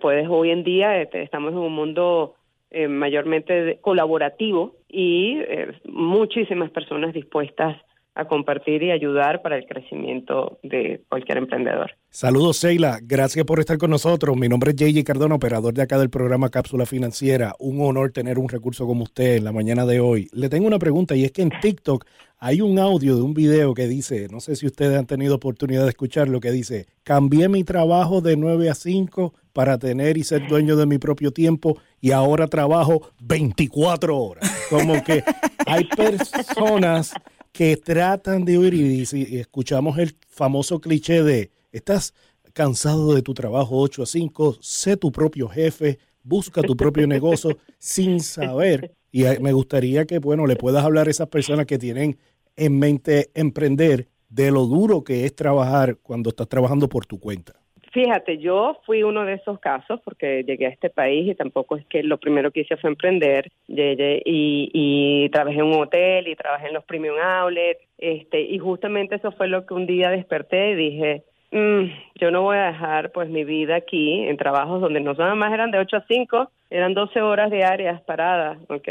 Puedes 0.00 0.28
hoy 0.28 0.50
en 0.50 0.62
día, 0.62 1.00
este, 1.02 1.22
estamos 1.22 1.52
en 1.52 1.58
un 1.58 1.72
mundo 1.72 2.36
eh, 2.70 2.86
mayormente 2.86 3.78
colaborativo 3.80 4.76
y 4.88 5.38
eh, 5.40 5.72
muchísimas 5.84 6.70
personas 6.70 7.12
dispuestas 7.12 7.76
a 8.14 8.26
compartir 8.26 8.82
y 8.82 8.90
ayudar 8.90 9.40
para 9.40 9.56
el 9.56 9.64
crecimiento 9.66 10.58
de 10.62 11.02
cualquier 11.08 11.38
emprendedor. 11.38 11.92
Saludos, 12.10 12.62
Sheila. 12.62 12.98
Gracias 13.02 13.44
por 13.46 13.58
estar 13.58 13.78
con 13.78 13.90
nosotros. 13.90 14.36
Mi 14.36 14.48
nombre 14.48 14.72
es 14.72 14.76
JJ 14.76 15.02
Cardona, 15.02 15.34
operador 15.34 15.72
de 15.72 15.82
acá 15.82 15.98
del 15.98 16.10
programa 16.10 16.50
Cápsula 16.50 16.84
Financiera. 16.84 17.54
Un 17.58 17.80
honor 17.80 18.12
tener 18.12 18.38
un 18.38 18.50
recurso 18.50 18.86
como 18.86 19.04
usted 19.04 19.36
en 19.36 19.44
la 19.44 19.52
mañana 19.52 19.86
de 19.86 20.00
hoy. 20.00 20.28
Le 20.32 20.50
tengo 20.50 20.66
una 20.66 20.78
pregunta 20.78 21.16
y 21.16 21.24
es 21.24 21.32
que 21.32 21.40
en 21.40 21.52
TikTok 21.60 22.04
hay 22.38 22.60
un 22.60 22.78
audio 22.78 23.16
de 23.16 23.22
un 23.22 23.32
video 23.32 23.72
que 23.72 23.86
dice, 23.86 24.26
no 24.30 24.40
sé 24.40 24.56
si 24.56 24.66
ustedes 24.66 24.98
han 24.98 25.06
tenido 25.06 25.36
oportunidad 25.36 25.84
de 25.84 25.90
escucharlo, 25.90 26.40
que 26.40 26.50
dice, 26.50 26.86
cambié 27.04 27.48
mi 27.48 27.64
trabajo 27.64 28.20
de 28.20 28.36
9 28.36 28.68
a 28.68 28.74
5 28.74 29.32
para 29.52 29.78
tener 29.78 30.18
y 30.18 30.24
ser 30.24 30.48
dueño 30.48 30.76
de 30.76 30.86
mi 30.86 30.98
propio 30.98 31.30
tiempo 31.30 31.78
y 32.00 32.10
ahora 32.10 32.48
trabajo 32.48 33.10
24 33.20 34.18
horas. 34.18 34.66
Como 34.68 35.02
que 35.04 35.22
hay 35.66 35.84
personas 35.84 37.14
que 37.52 37.76
tratan 37.76 38.44
de 38.44 38.58
oír 38.58 38.74
y, 38.74 39.02
escuchamos 39.38 39.98
el 39.98 40.16
famoso 40.28 40.80
cliché 40.80 41.22
de, 41.22 41.50
estás 41.70 42.14
cansado 42.52 43.14
de 43.14 43.22
tu 43.22 43.34
trabajo 43.34 43.78
8 43.78 44.02
a 44.02 44.06
5, 44.06 44.58
sé 44.60 44.96
tu 44.96 45.12
propio 45.12 45.48
jefe, 45.48 45.98
busca 46.22 46.62
tu 46.62 46.76
propio 46.76 47.06
negocio 47.06 47.58
sin 47.78 48.20
saber. 48.20 48.94
Y 49.10 49.24
me 49.40 49.52
gustaría 49.52 50.06
que, 50.06 50.18
bueno, 50.18 50.46
le 50.46 50.56
puedas 50.56 50.84
hablar 50.84 51.08
a 51.08 51.10
esas 51.10 51.28
personas 51.28 51.66
que 51.66 51.78
tienen 51.78 52.18
en 52.56 52.78
mente 52.78 53.30
emprender 53.34 54.08
de 54.30 54.50
lo 54.50 54.64
duro 54.64 55.04
que 55.04 55.26
es 55.26 55.36
trabajar 55.36 55.98
cuando 56.02 56.30
estás 56.30 56.48
trabajando 56.48 56.88
por 56.88 57.04
tu 57.04 57.20
cuenta. 57.20 57.61
Fíjate, 57.92 58.38
yo 58.38 58.80
fui 58.86 59.02
uno 59.02 59.26
de 59.26 59.34
esos 59.34 59.60
casos 59.60 60.00
porque 60.02 60.44
llegué 60.44 60.64
a 60.66 60.70
este 60.70 60.88
país 60.88 61.28
y 61.28 61.34
tampoco 61.34 61.76
es 61.76 61.84
que 61.86 62.02
lo 62.02 62.16
primero 62.16 62.50
que 62.50 62.60
hice 62.60 62.78
fue 62.78 62.88
emprender. 62.88 63.52
Llegué 63.68 64.22
y, 64.24 65.28
trabajé 65.28 65.58
en 65.58 65.66
un 65.66 65.82
hotel 65.82 66.26
y 66.26 66.34
trabajé 66.34 66.68
en 66.68 66.74
los 66.74 66.84
premium 66.84 67.18
outlets. 67.18 67.82
Este, 67.98 68.40
y 68.40 68.58
justamente 68.58 69.16
eso 69.16 69.30
fue 69.32 69.46
lo 69.46 69.66
que 69.66 69.74
un 69.74 69.86
día 69.86 70.08
desperté 70.08 70.70
y 70.70 70.74
dije, 70.74 71.22
mm, 71.50 71.84
yo 72.18 72.30
no 72.30 72.40
voy 72.40 72.56
a 72.56 72.68
dejar 72.68 73.12
pues 73.12 73.28
mi 73.28 73.44
vida 73.44 73.76
aquí 73.76 74.22
en 74.22 74.38
trabajos 74.38 74.80
donde 74.80 75.00
no 75.00 75.12
nada 75.12 75.34
más 75.34 75.52
eran 75.52 75.70
de 75.70 75.78
8 75.78 75.98
a 75.98 76.04
5, 76.08 76.50
eran 76.70 76.94
12 76.94 77.20
horas 77.20 77.50
diarias 77.50 78.00
paradas, 78.02 78.58
¿ok? 78.70 78.88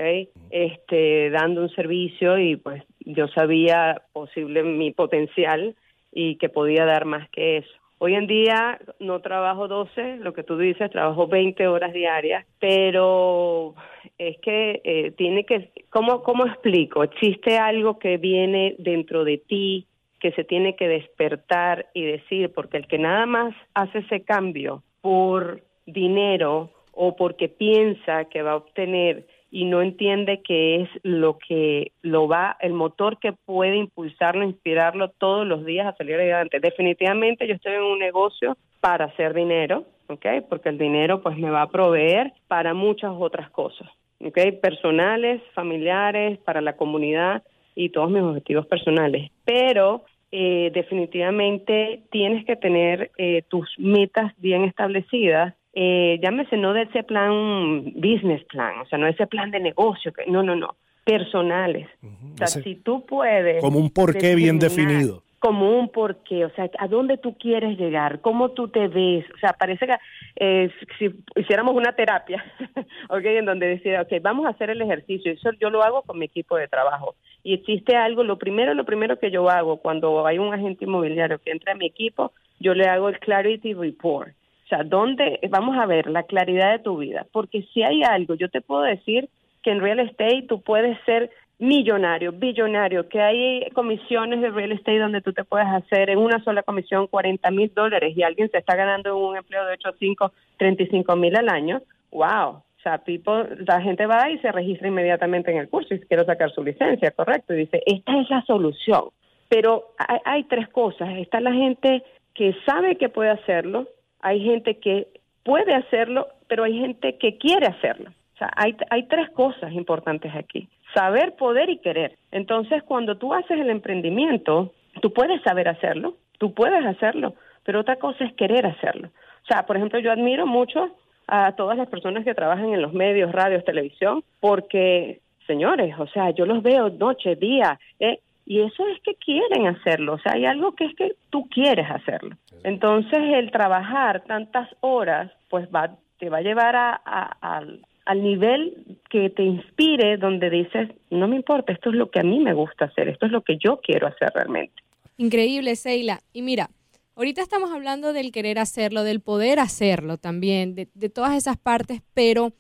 Este, 0.52 1.32
dando 1.32 1.62
un 1.62 1.70
servicio 1.70 2.38
y 2.38 2.56
pues 2.56 2.84
yo 3.00 3.28
sabía 3.30 4.04
posible 4.14 4.62
mi 4.62 4.92
potencial 4.92 5.76
y 6.12 6.36
que 6.36 6.50
podía 6.50 6.86
dar 6.86 7.06
más 7.06 7.28
que 7.32 7.58
eso. 7.58 7.81
Hoy 8.04 8.16
en 8.16 8.26
día 8.26 8.80
no 8.98 9.20
trabajo 9.20 9.68
12, 9.68 10.18
lo 10.22 10.34
que 10.34 10.42
tú 10.42 10.58
dices, 10.58 10.90
trabajo 10.90 11.28
20 11.28 11.68
horas 11.68 11.94
diarias, 11.94 12.48
pero 12.60 13.76
es 14.18 14.40
que 14.40 14.82
eh, 14.84 15.12
tiene 15.12 15.46
que, 15.46 15.70
¿cómo, 15.92 16.24
¿cómo 16.24 16.48
explico? 16.48 17.04
Existe 17.04 17.60
algo 17.60 18.00
que 18.00 18.18
viene 18.18 18.74
dentro 18.80 19.24
de 19.24 19.38
ti, 19.38 19.86
que 20.20 20.32
se 20.32 20.44
tiene 20.44 20.76
que 20.76 20.88
despertar 20.88 21.90
y 21.94 22.02
decir, 22.02 22.52
porque 22.52 22.78
el 22.78 22.88
que 22.88 22.98
nada 22.98 23.28
más 23.28 23.54
hace 23.76 24.00
ese 24.00 24.24
cambio 24.24 24.82
por 25.02 25.62
dinero 25.86 26.72
o 26.94 27.16
porque 27.16 27.50
piensa 27.50 28.26
que 28.26 28.42
va 28.42 28.54
a 28.54 28.56
obtener 28.56 29.28
y 29.52 29.66
no 29.66 29.82
entiende 29.82 30.42
que 30.42 30.82
es 30.82 30.90
lo 31.04 31.38
que 31.38 31.92
lo 32.02 32.28
va, 32.28 32.56
el 32.62 32.74
motor 32.74 33.20
que 33.20 33.34
puede 33.34 33.76
impulsarlo, 33.76 34.46
inspirarlo 34.46 35.10
todos 35.10 35.46
los 35.46 35.66
días 35.66 35.88
a 35.88 35.98
salir 35.98 36.16
adelante. 36.16 36.62
Definitivamente 36.62 37.46
yo 37.46 37.56
estoy 37.56 37.74
en 37.74 37.84
un 37.84 38.00
negocio 38.00 38.58
para 38.80 39.06
hacer 39.06 39.34
dinero, 39.34 39.84
¿ok? 40.08 40.26
Porque 40.50 40.70
el 40.70 40.78
dinero 40.78 41.22
pues 41.22 41.38
me 41.38 41.50
va 41.50 41.64
a 41.64 41.70
proveer 41.70 42.32
para 42.48 42.74
muchas 42.74 43.12
otras 43.14 43.50
cosas, 43.52 43.90
¿ok? 44.24 44.38
Personales, 44.62 45.42
familiares, 45.54 46.40
para 46.40 46.62
la 46.62 46.78
comunidad 46.78 47.44
y 47.76 47.90
todos 47.90 48.10
mis 48.10 48.24
objetivos 48.24 48.66
personales. 48.68 49.32
Pero 49.44 50.06
eh, 50.32 50.72
definitivamente 50.74 52.04
tienes 52.10 52.46
que 52.46 52.56
tener 52.56 53.12
eh, 53.18 53.44
tus 53.50 53.70
metas 53.78 54.32
bien 54.38 54.64
establecidas 54.64 55.56
eh, 55.74 56.20
llámese 56.22 56.58
no 56.58 56.74
de 56.74 56.84
ese 56.84 57.04
plan 57.04 57.84
business 57.96 58.44
plan, 58.46 58.80
o 58.80 58.86
sea, 58.86 58.98
no 58.98 59.08
ese 59.08 59.28
plan 59.28 59.52
de 59.52 59.60
negocio, 59.60 60.12
que, 60.12 60.26
no, 60.30 60.44
no, 60.44 60.56
no, 60.56 60.76
personales. 61.06 61.88
O 62.04 62.38
sea, 62.38 62.48
si 62.48 62.76
tú 62.76 63.06
puedes... 63.06 63.62
Como 63.62 63.80
un 63.80 63.90
porqué 63.90 64.36
bien 64.36 64.60
definido. 64.60 65.24
Como 65.40 65.80
un 65.80 65.90
porqué, 65.90 66.46
o 66.46 66.52
sea, 66.52 66.70
a 66.78 66.88
dónde 66.88 67.18
tú 67.18 67.36
quieres 67.36 67.76
llegar, 67.80 68.22
cómo 68.22 68.50
tú 68.52 68.68
te 68.68 68.88
ves, 68.88 69.26
o 69.34 69.38
sea, 69.40 69.54
parece 69.54 69.88
que 69.88 69.96
eh, 70.36 70.70
si 71.00 71.10
hiciéramos 71.36 71.74
una 71.74 71.94
terapia, 71.94 72.44
ok, 73.10 73.24
en 73.24 73.46
donde 73.46 73.66
decía, 73.66 74.02
ok, 74.04 74.22
vamos 74.22 74.46
a 74.46 74.50
hacer 74.50 74.70
el 74.70 74.82
ejercicio, 74.84 75.32
eso 75.32 75.50
yo 75.60 75.72
lo 75.72 75.82
hago 75.82 76.04
con 76.04 76.20
mi 76.20 76.26
equipo 76.26 76.58
de 76.58 76.68
trabajo. 76.68 77.16
Y 77.44 77.56
existe 77.56 77.96
algo, 77.96 78.24
lo 78.24 78.38
primero, 78.38 78.76
lo 78.76 78.86
primero 78.86 79.18
que 79.18 79.32
yo 79.32 79.50
hago 79.50 79.78
cuando 79.78 80.28
hay 80.28 80.38
un 80.38 80.54
agente 80.54 80.86
inmobiliario 80.86 81.40
que 81.40 81.50
entra 81.50 81.72
a 81.72 81.76
mi 81.76 81.88
equipo, 81.88 82.34
yo 82.60 82.76
le 82.76 82.86
hago 82.86 83.10
el 83.10 83.18
Clarity 83.18 83.74
Report 83.74 84.32
sea, 84.76 84.84
¿dónde 84.84 85.40
vamos 85.50 85.78
a 85.78 85.86
ver 85.86 86.08
la 86.08 86.24
claridad 86.24 86.72
de 86.72 86.84
tu 86.84 86.98
vida? 86.98 87.26
Porque 87.32 87.64
si 87.74 87.84
hay 87.84 88.04
algo, 88.04 88.36
yo 88.36 88.50
te 88.50 88.62
puedo 88.62 88.84
decir 88.84 89.30
que 89.64 89.72
en 89.72 89.82
real 89.82 90.00
estate 90.00 90.46
tú 90.48 90.62
puedes 90.62 90.98
ser 91.06 91.30
millonario, 91.60 92.32
billonario, 92.32 93.08
que 93.08 93.22
hay 93.22 93.70
comisiones 93.74 94.42
de 94.42 94.50
real 94.50 94.72
estate 94.72 94.98
donde 94.98 95.22
tú 95.22 95.32
te 95.32 95.44
puedes 95.44 95.68
hacer 95.68 96.10
en 96.10 96.18
una 96.18 96.44
sola 96.44 96.64
comisión 96.64 97.06
40 97.06 97.52
mil 97.52 97.72
dólares 97.76 98.18
y 98.18 98.24
alguien 98.24 98.50
se 98.50 98.58
está 98.58 98.76
ganando 98.76 99.16
un 99.16 99.38
empleo 99.38 99.66
de 99.66 99.74
8 99.74 99.90
a 99.90 99.94
5, 100.00 100.32
35 100.58 101.16
mil 101.16 101.36
al 101.36 101.50
año. 101.50 101.82
¡Wow! 102.12 102.50
O 102.82 102.82
sea, 102.82 102.98
people, 102.98 103.64
la 103.68 103.80
gente 103.80 104.08
va 104.08 104.32
y 104.32 104.40
se 104.40 104.52
registra 104.52 104.88
inmediatamente 104.88 105.52
en 105.52 105.58
el 105.58 105.70
curso 105.70 105.94
y 105.94 106.00
quiere 106.00 106.26
sacar 106.26 106.52
su 106.52 106.64
licencia, 106.64 107.12
correcto. 107.12 107.54
Y 107.54 107.58
dice, 107.58 107.84
esta 107.86 108.20
es 108.20 108.28
la 108.32 108.42
solución. 108.46 109.10
Pero 109.48 109.94
hay, 110.00 110.18
hay 110.26 110.44
tres 110.46 110.68
cosas. 110.70 111.10
Está 111.18 111.40
la 111.42 111.54
gente 111.54 112.02
que 112.34 112.56
sabe 112.66 112.96
que 112.96 113.10
puede 113.10 113.30
hacerlo, 113.30 113.88
hay 114.22 114.44
gente 114.44 114.78
que 114.78 115.08
puede 115.44 115.74
hacerlo, 115.74 116.28
pero 116.48 116.64
hay 116.64 116.80
gente 116.80 117.18
que 117.18 117.38
quiere 117.38 117.68
hacerlo. 117.68 118.12
O 118.36 118.38
sea, 118.38 118.52
hay, 118.56 118.76
hay 118.90 119.04
tres 119.08 119.30
cosas 119.32 119.72
importantes 119.74 120.34
aquí. 120.36 120.68
Saber, 120.94 121.36
poder 121.36 121.70
y 121.70 121.78
querer. 121.78 122.18
Entonces, 122.32 122.84
cuando 122.84 123.18
tú 123.18 123.34
haces 123.34 123.60
el 123.60 123.70
emprendimiento, 123.70 124.74
tú 125.02 125.14
puedes 125.14 125.42
saber 125.44 125.68
hacerlo, 125.68 126.16
tú 126.38 126.54
puedes 126.54 126.86
hacerlo, 126.86 127.36
pero 127.64 127.80
otra 127.80 127.98
cosa 127.98 128.26
es 128.26 128.34
querer 128.34 128.66
hacerlo. 128.66 129.10
O 129.44 129.46
sea, 129.48 129.66
por 129.66 129.78
ejemplo, 129.78 130.00
yo 130.00 130.12
admiro 130.12 130.46
mucho 130.46 130.90
a 131.28 131.54
todas 131.54 131.78
las 131.78 131.88
personas 131.88 132.26
que 132.26 132.34
trabajan 132.34 132.74
en 132.74 132.82
los 132.82 132.94
medios, 132.94 133.32
radios, 133.32 133.64
televisión, 133.64 134.24
porque, 134.40 135.22
señores, 135.48 135.96
o 135.98 136.08
sea, 136.08 136.32
yo 136.32 136.46
los 136.46 136.62
veo 136.62 136.90
noche, 136.90 137.36
día, 137.36 137.80
eh, 138.00 138.20
y 138.52 138.60
eso 138.60 138.86
es 138.86 139.02
que 139.02 139.16
quieren 139.16 139.66
hacerlo, 139.66 140.16
o 140.16 140.20
sea, 140.20 140.34
hay 140.34 140.44
algo 140.44 140.74
que 140.76 140.84
es 140.84 140.94
que 140.98 141.16
tú 141.30 141.48
quieres 141.48 141.90
hacerlo. 141.90 142.36
Entonces, 142.66 143.18
el 143.18 143.50
trabajar 143.50 144.26
tantas 144.26 144.68
horas, 144.82 145.32
pues 145.50 145.70
va, 145.74 145.96
te 146.20 146.30
va 146.30 146.40
a 146.40 146.42
llevar 146.42 146.76
al, 146.76 147.80
al 148.06 148.22
nivel 148.22 149.00
que 149.10 149.30
te 149.30 149.44
inspire, 149.44 150.18
donde 150.18 150.50
dices, 150.50 150.90
no 151.10 151.30
me 151.30 151.38
importa, 151.38 151.72
esto 151.72 151.92
es 151.92 151.96
lo 151.96 152.12
que 152.12 152.20
a 152.20 152.24
mí 152.24 152.40
me 152.40 152.52
gusta 152.52 152.84
hacer, 152.84 153.08
esto 153.08 153.26
es 153.26 153.32
lo 153.32 153.40
que 153.42 153.58
yo 153.58 153.80
quiero 153.80 154.08
hacer 154.08 154.30
realmente. 154.36 154.84
Increíble, 155.16 155.78
Seila. 155.78 156.20
Y 156.34 156.42
mira, 156.42 156.72
ahorita 157.16 157.42
estamos 157.42 157.72
hablando 157.72 158.12
del 158.12 158.34
querer 158.34 158.60
hacerlo, 158.60 159.06
del 159.06 159.22
poder 159.22 159.62
hacerlo 159.62 160.18
también, 160.18 160.76
de, 160.76 160.90
de 160.94 161.08
todas 161.08 161.38
esas 161.38 161.56
partes, 161.56 162.02
pero 162.14 162.52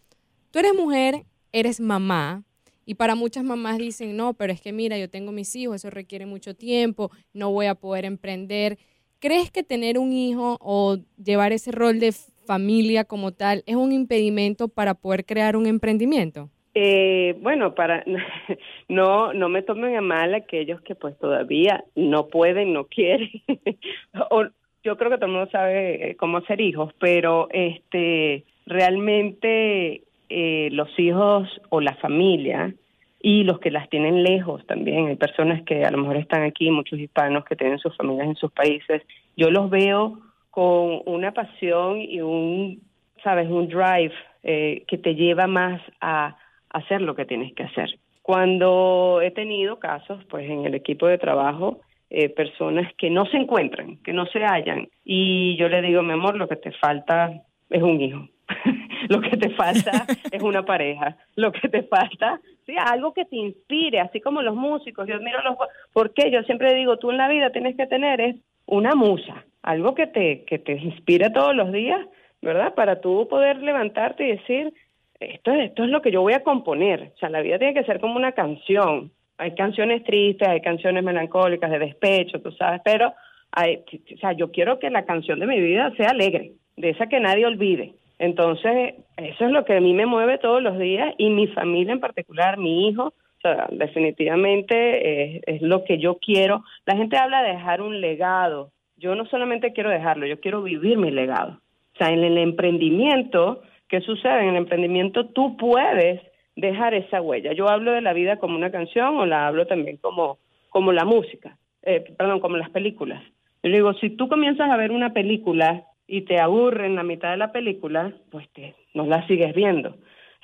tú 0.51 0.59
eres 0.59 0.73
mujer, 0.73 1.25
eres 1.51 1.81
mamá, 1.81 2.45
y 2.85 2.95
para 2.95 3.15
muchas 3.15 3.43
mamás 3.43 3.77
dicen, 3.77 4.17
no, 4.17 4.33
pero 4.33 4.53
es 4.53 4.61
que 4.61 4.73
mira, 4.73 4.97
yo 4.97 5.09
tengo 5.09 5.31
mis 5.31 5.55
hijos, 5.55 5.77
eso 5.77 5.89
requiere 5.89 6.25
mucho 6.25 6.55
tiempo, 6.55 7.11
no 7.33 7.51
voy 7.51 7.67
a 7.67 7.75
poder 7.75 8.05
emprender. 8.05 8.77
¿Crees 9.19 9.51
que 9.51 9.63
tener 9.63 9.99
un 9.99 10.13
hijo 10.13 10.57
o 10.61 10.97
llevar 11.23 11.51
ese 11.51 11.71
rol 11.71 11.99
de 11.99 12.11
familia 12.45 13.03
como 13.03 13.31
tal 13.31 13.63
es 13.65 13.75
un 13.75 13.91
impedimento 13.91 14.67
para 14.67 14.95
poder 14.95 15.25
crear 15.25 15.55
un 15.55 15.67
emprendimiento? 15.67 16.49
Eh, 16.73 17.35
bueno, 17.41 17.75
para 17.75 18.03
no 18.87 19.33
no 19.33 19.49
me 19.49 19.61
tomen 19.61 19.95
a 19.95 20.01
mal 20.01 20.33
aquellos 20.33 20.81
que 20.81 20.95
pues 20.95 21.17
todavía 21.17 21.83
no 21.95 22.27
pueden, 22.27 22.73
no 22.73 22.85
quieren. 22.85 23.29
o, 24.31 24.45
yo 24.83 24.97
creo 24.97 25.11
que 25.11 25.17
todo 25.17 25.27
el 25.27 25.33
mundo 25.33 25.51
sabe 25.51 26.11
eh, 26.11 26.15
cómo 26.15 26.41
ser 26.41 26.61
hijos, 26.61 26.93
pero 26.99 27.47
este 27.51 28.45
realmente 28.65 30.03
eh, 30.33 30.69
los 30.71 30.87
hijos 30.97 31.49
o 31.69 31.81
la 31.81 31.95
familia 31.95 32.73
y 33.21 33.43
los 33.43 33.59
que 33.59 33.69
las 33.69 33.89
tienen 33.89 34.23
lejos 34.23 34.65
también. 34.65 35.07
Hay 35.07 35.15
personas 35.15 35.61
que 35.63 35.83
a 35.83 35.91
lo 35.91 35.97
mejor 35.97 36.17
están 36.17 36.43
aquí, 36.43 36.71
muchos 36.71 36.99
hispanos 36.99 37.45
que 37.45 37.55
tienen 37.55 37.79
sus 37.79 37.95
familias 37.97 38.27
en 38.27 38.35
sus 38.35 38.51
países. 38.51 39.01
Yo 39.35 39.51
los 39.51 39.69
veo 39.69 40.19
con 40.49 41.01
una 41.05 41.31
pasión 41.33 42.01
y 42.01 42.21
un, 42.21 42.81
sabes, 43.23 43.49
un 43.49 43.67
drive 43.67 44.13
eh, 44.43 44.83
que 44.87 44.97
te 44.97 45.15
lleva 45.15 45.47
más 45.47 45.81
a 45.99 46.37
hacer 46.69 47.01
lo 47.01 47.15
que 47.15 47.25
tienes 47.25 47.53
que 47.53 47.63
hacer. 47.63 47.99
Cuando 48.21 49.19
he 49.21 49.31
tenido 49.31 49.79
casos, 49.79 50.23
pues 50.29 50.49
en 50.49 50.65
el 50.65 50.75
equipo 50.75 51.07
de 51.07 51.17
trabajo, 51.17 51.81
eh, 52.09 52.29
personas 52.29 52.91
que 52.97 53.09
no 53.09 53.25
se 53.25 53.37
encuentran, 53.37 53.97
que 53.97 54.13
no 54.13 54.25
se 54.27 54.39
hallan, 54.43 54.89
y 55.03 55.55
yo 55.57 55.69
le 55.69 55.81
digo, 55.81 56.01
mi 56.01 56.13
amor, 56.13 56.37
lo 56.37 56.47
que 56.47 56.55
te 56.55 56.71
falta 56.71 57.41
es 57.69 57.81
un 57.81 58.01
hijo. 58.01 58.27
lo 59.15 59.19
que 59.19 59.35
te 59.35 59.49
falta 59.49 60.05
es 60.31 60.41
una 60.41 60.63
pareja, 60.63 61.17
lo 61.35 61.51
que 61.51 61.67
te 61.67 61.83
falta, 61.83 62.39
sí, 62.65 62.75
algo 62.77 63.13
que 63.13 63.25
te 63.25 63.35
inspire, 63.35 63.99
así 63.99 64.21
como 64.21 64.41
los 64.41 64.55
músicos, 64.55 65.05
yo 65.05 65.19
miro 65.19 65.43
los, 65.43 65.57
porque 65.91 66.31
yo 66.31 66.43
siempre 66.43 66.73
digo, 66.73 66.95
tú 66.95 67.11
en 67.11 67.17
la 67.17 67.27
vida 67.27 67.49
tienes 67.49 67.75
que 67.75 67.87
tener 67.87 68.21
es 68.21 68.37
una 68.67 68.95
musa, 68.95 69.43
algo 69.63 69.95
que 69.95 70.07
te, 70.07 70.45
que 70.45 70.59
te 70.59 70.73
inspire 70.73 71.29
todos 71.29 71.53
los 71.53 71.73
días, 71.73 71.99
¿verdad? 72.41 72.73
Para 72.73 73.01
tú 73.01 73.27
poder 73.29 73.57
levantarte 73.57 74.23
y 74.23 74.37
decir, 74.37 74.73
esto, 75.19 75.51
esto 75.51 75.83
es 75.83 75.89
lo 75.89 76.01
que 76.01 76.11
yo 76.11 76.21
voy 76.21 76.33
a 76.33 76.43
componer, 76.43 77.11
o 77.13 77.17
sea, 77.17 77.29
la 77.29 77.41
vida 77.41 77.59
tiene 77.59 77.73
que 77.73 77.83
ser 77.83 77.99
como 77.99 78.15
una 78.15 78.31
canción, 78.31 79.11
hay 79.37 79.55
canciones 79.55 80.05
tristes, 80.05 80.47
hay 80.47 80.61
canciones 80.61 81.03
melancólicas 81.03 81.69
de 81.69 81.79
despecho, 81.79 82.39
tú 82.39 82.53
sabes, 82.53 82.79
pero 82.85 83.13
hay, 83.51 83.83
o 84.15 84.17
sea, 84.19 84.31
yo 84.31 84.51
quiero 84.51 84.79
que 84.79 84.89
la 84.89 85.03
canción 85.03 85.39
de 85.39 85.47
mi 85.47 85.59
vida 85.59 85.91
sea 85.97 86.11
alegre, 86.11 86.53
de 86.77 86.91
esa 86.91 87.07
que 87.07 87.19
nadie 87.19 87.45
olvide. 87.45 87.95
Entonces, 88.21 88.93
eso 89.17 89.45
es 89.45 89.51
lo 89.51 89.65
que 89.65 89.75
a 89.75 89.81
mí 89.81 89.95
me 89.95 90.05
mueve 90.05 90.37
todos 90.37 90.61
los 90.61 90.77
días 90.77 91.11
y 91.17 91.31
mi 91.31 91.47
familia 91.47 91.93
en 91.93 91.99
particular, 91.99 92.59
mi 92.59 92.87
hijo, 92.87 93.05
o 93.05 93.41
sea, 93.41 93.67
definitivamente 93.71 95.41
es, 95.51 95.63
lo 95.63 95.83
que 95.83 95.97
yo 95.97 96.19
quiero. 96.19 96.63
La 96.85 96.95
gente 96.95 97.17
habla 97.17 97.41
de 97.41 97.53
dejar 97.53 97.81
un 97.81 97.99
legado. 97.99 98.69
Yo 98.95 99.15
no 99.15 99.25
solamente 99.25 99.73
quiero 99.73 99.89
dejarlo, 99.89 100.27
yo 100.27 100.39
quiero 100.39 100.61
vivir 100.61 100.99
mi 100.99 101.09
legado. 101.09 101.53
O 101.95 101.97
sea, 101.97 102.11
en 102.11 102.23
el 102.23 102.37
emprendimiento, 102.37 103.63
¿qué 103.89 104.01
sucede? 104.01 104.43
En 104.43 104.49
el 104.49 104.57
emprendimiento 104.57 105.25
tú 105.29 105.57
puedes 105.57 106.21
dejar 106.55 106.93
esa 106.93 107.21
huella. 107.21 107.53
Yo 107.53 107.69
hablo 107.69 107.91
de 107.91 108.01
la 108.01 108.13
vida 108.13 108.37
como 108.37 108.55
una 108.55 108.69
canción 108.69 109.17
o 109.17 109.25
la 109.25 109.47
hablo 109.47 109.65
también 109.65 109.97
como, 109.97 110.37
como 110.69 110.91
la 110.91 111.05
música, 111.05 111.57
eh, 111.81 112.05
perdón, 112.15 112.39
como 112.39 112.57
las 112.57 112.69
películas. 112.69 113.23
Yo 113.63 113.71
digo, 113.71 113.93
si 113.95 114.11
tú 114.11 114.27
comienzas 114.27 114.69
a 114.69 114.77
ver 114.77 114.91
una 114.91 115.11
película 115.11 115.85
y 116.11 116.23
te 116.23 116.41
aburre 116.41 116.87
en 116.87 116.95
la 116.97 117.03
mitad 117.03 117.31
de 117.31 117.37
la 117.37 117.53
película, 117.53 118.13
pues 118.31 118.45
te, 118.49 118.75
no 118.93 119.05
la 119.05 119.25
sigues 119.27 119.55
viendo. 119.55 119.95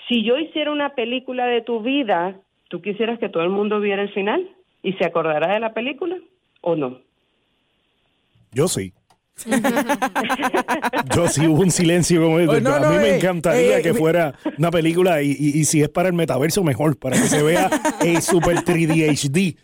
Si 0.07 0.23
yo 0.23 0.37
hiciera 0.37 0.71
una 0.71 0.95
película 0.95 1.45
de 1.45 1.61
tu 1.61 1.81
vida, 1.81 2.39
¿tú 2.69 2.81
quisieras 2.81 3.19
que 3.19 3.27
todo 3.27 3.43
el 3.43 3.49
mundo 3.49 3.81
viera 3.81 4.01
el 4.01 4.13
final 4.13 4.49
y 4.81 4.93
se 4.93 5.05
acordara 5.05 5.53
de 5.53 5.59
la 5.59 5.73
película 5.73 6.15
o 6.61 6.77
no? 6.77 7.01
Yo 8.53 8.69
sí. 8.69 8.93
Yo 11.15 11.27
sí 11.27 11.47
hubo 11.47 11.61
un 11.61 11.71
silencio 11.71 12.21
como 12.23 12.39
este. 12.39 12.61
No, 12.61 12.75
a 12.75 12.79
no, 12.79 12.89
mí 12.89 12.97
me 12.97 13.09
eh, 13.09 13.15
encantaría 13.17 13.79
eh, 13.79 13.81
que 13.81 13.93
mi- 13.93 13.99
fuera 13.99 14.33
una 14.57 14.71
película 14.71 15.21
y, 15.21 15.31
y- 15.31 15.59
y 15.59 15.65
si 15.65 15.81
es 15.81 15.89
para 15.89 16.09
el 16.09 16.13
metaverso 16.15 16.63
mejor, 16.63 16.97
para 16.97 17.17
que 17.21 17.27
se 17.27 17.41
vea 17.43 17.69
eh, 18.01 18.21
super 18.21 18.57
3D 18.63 19.09
HD. 19.11 19.57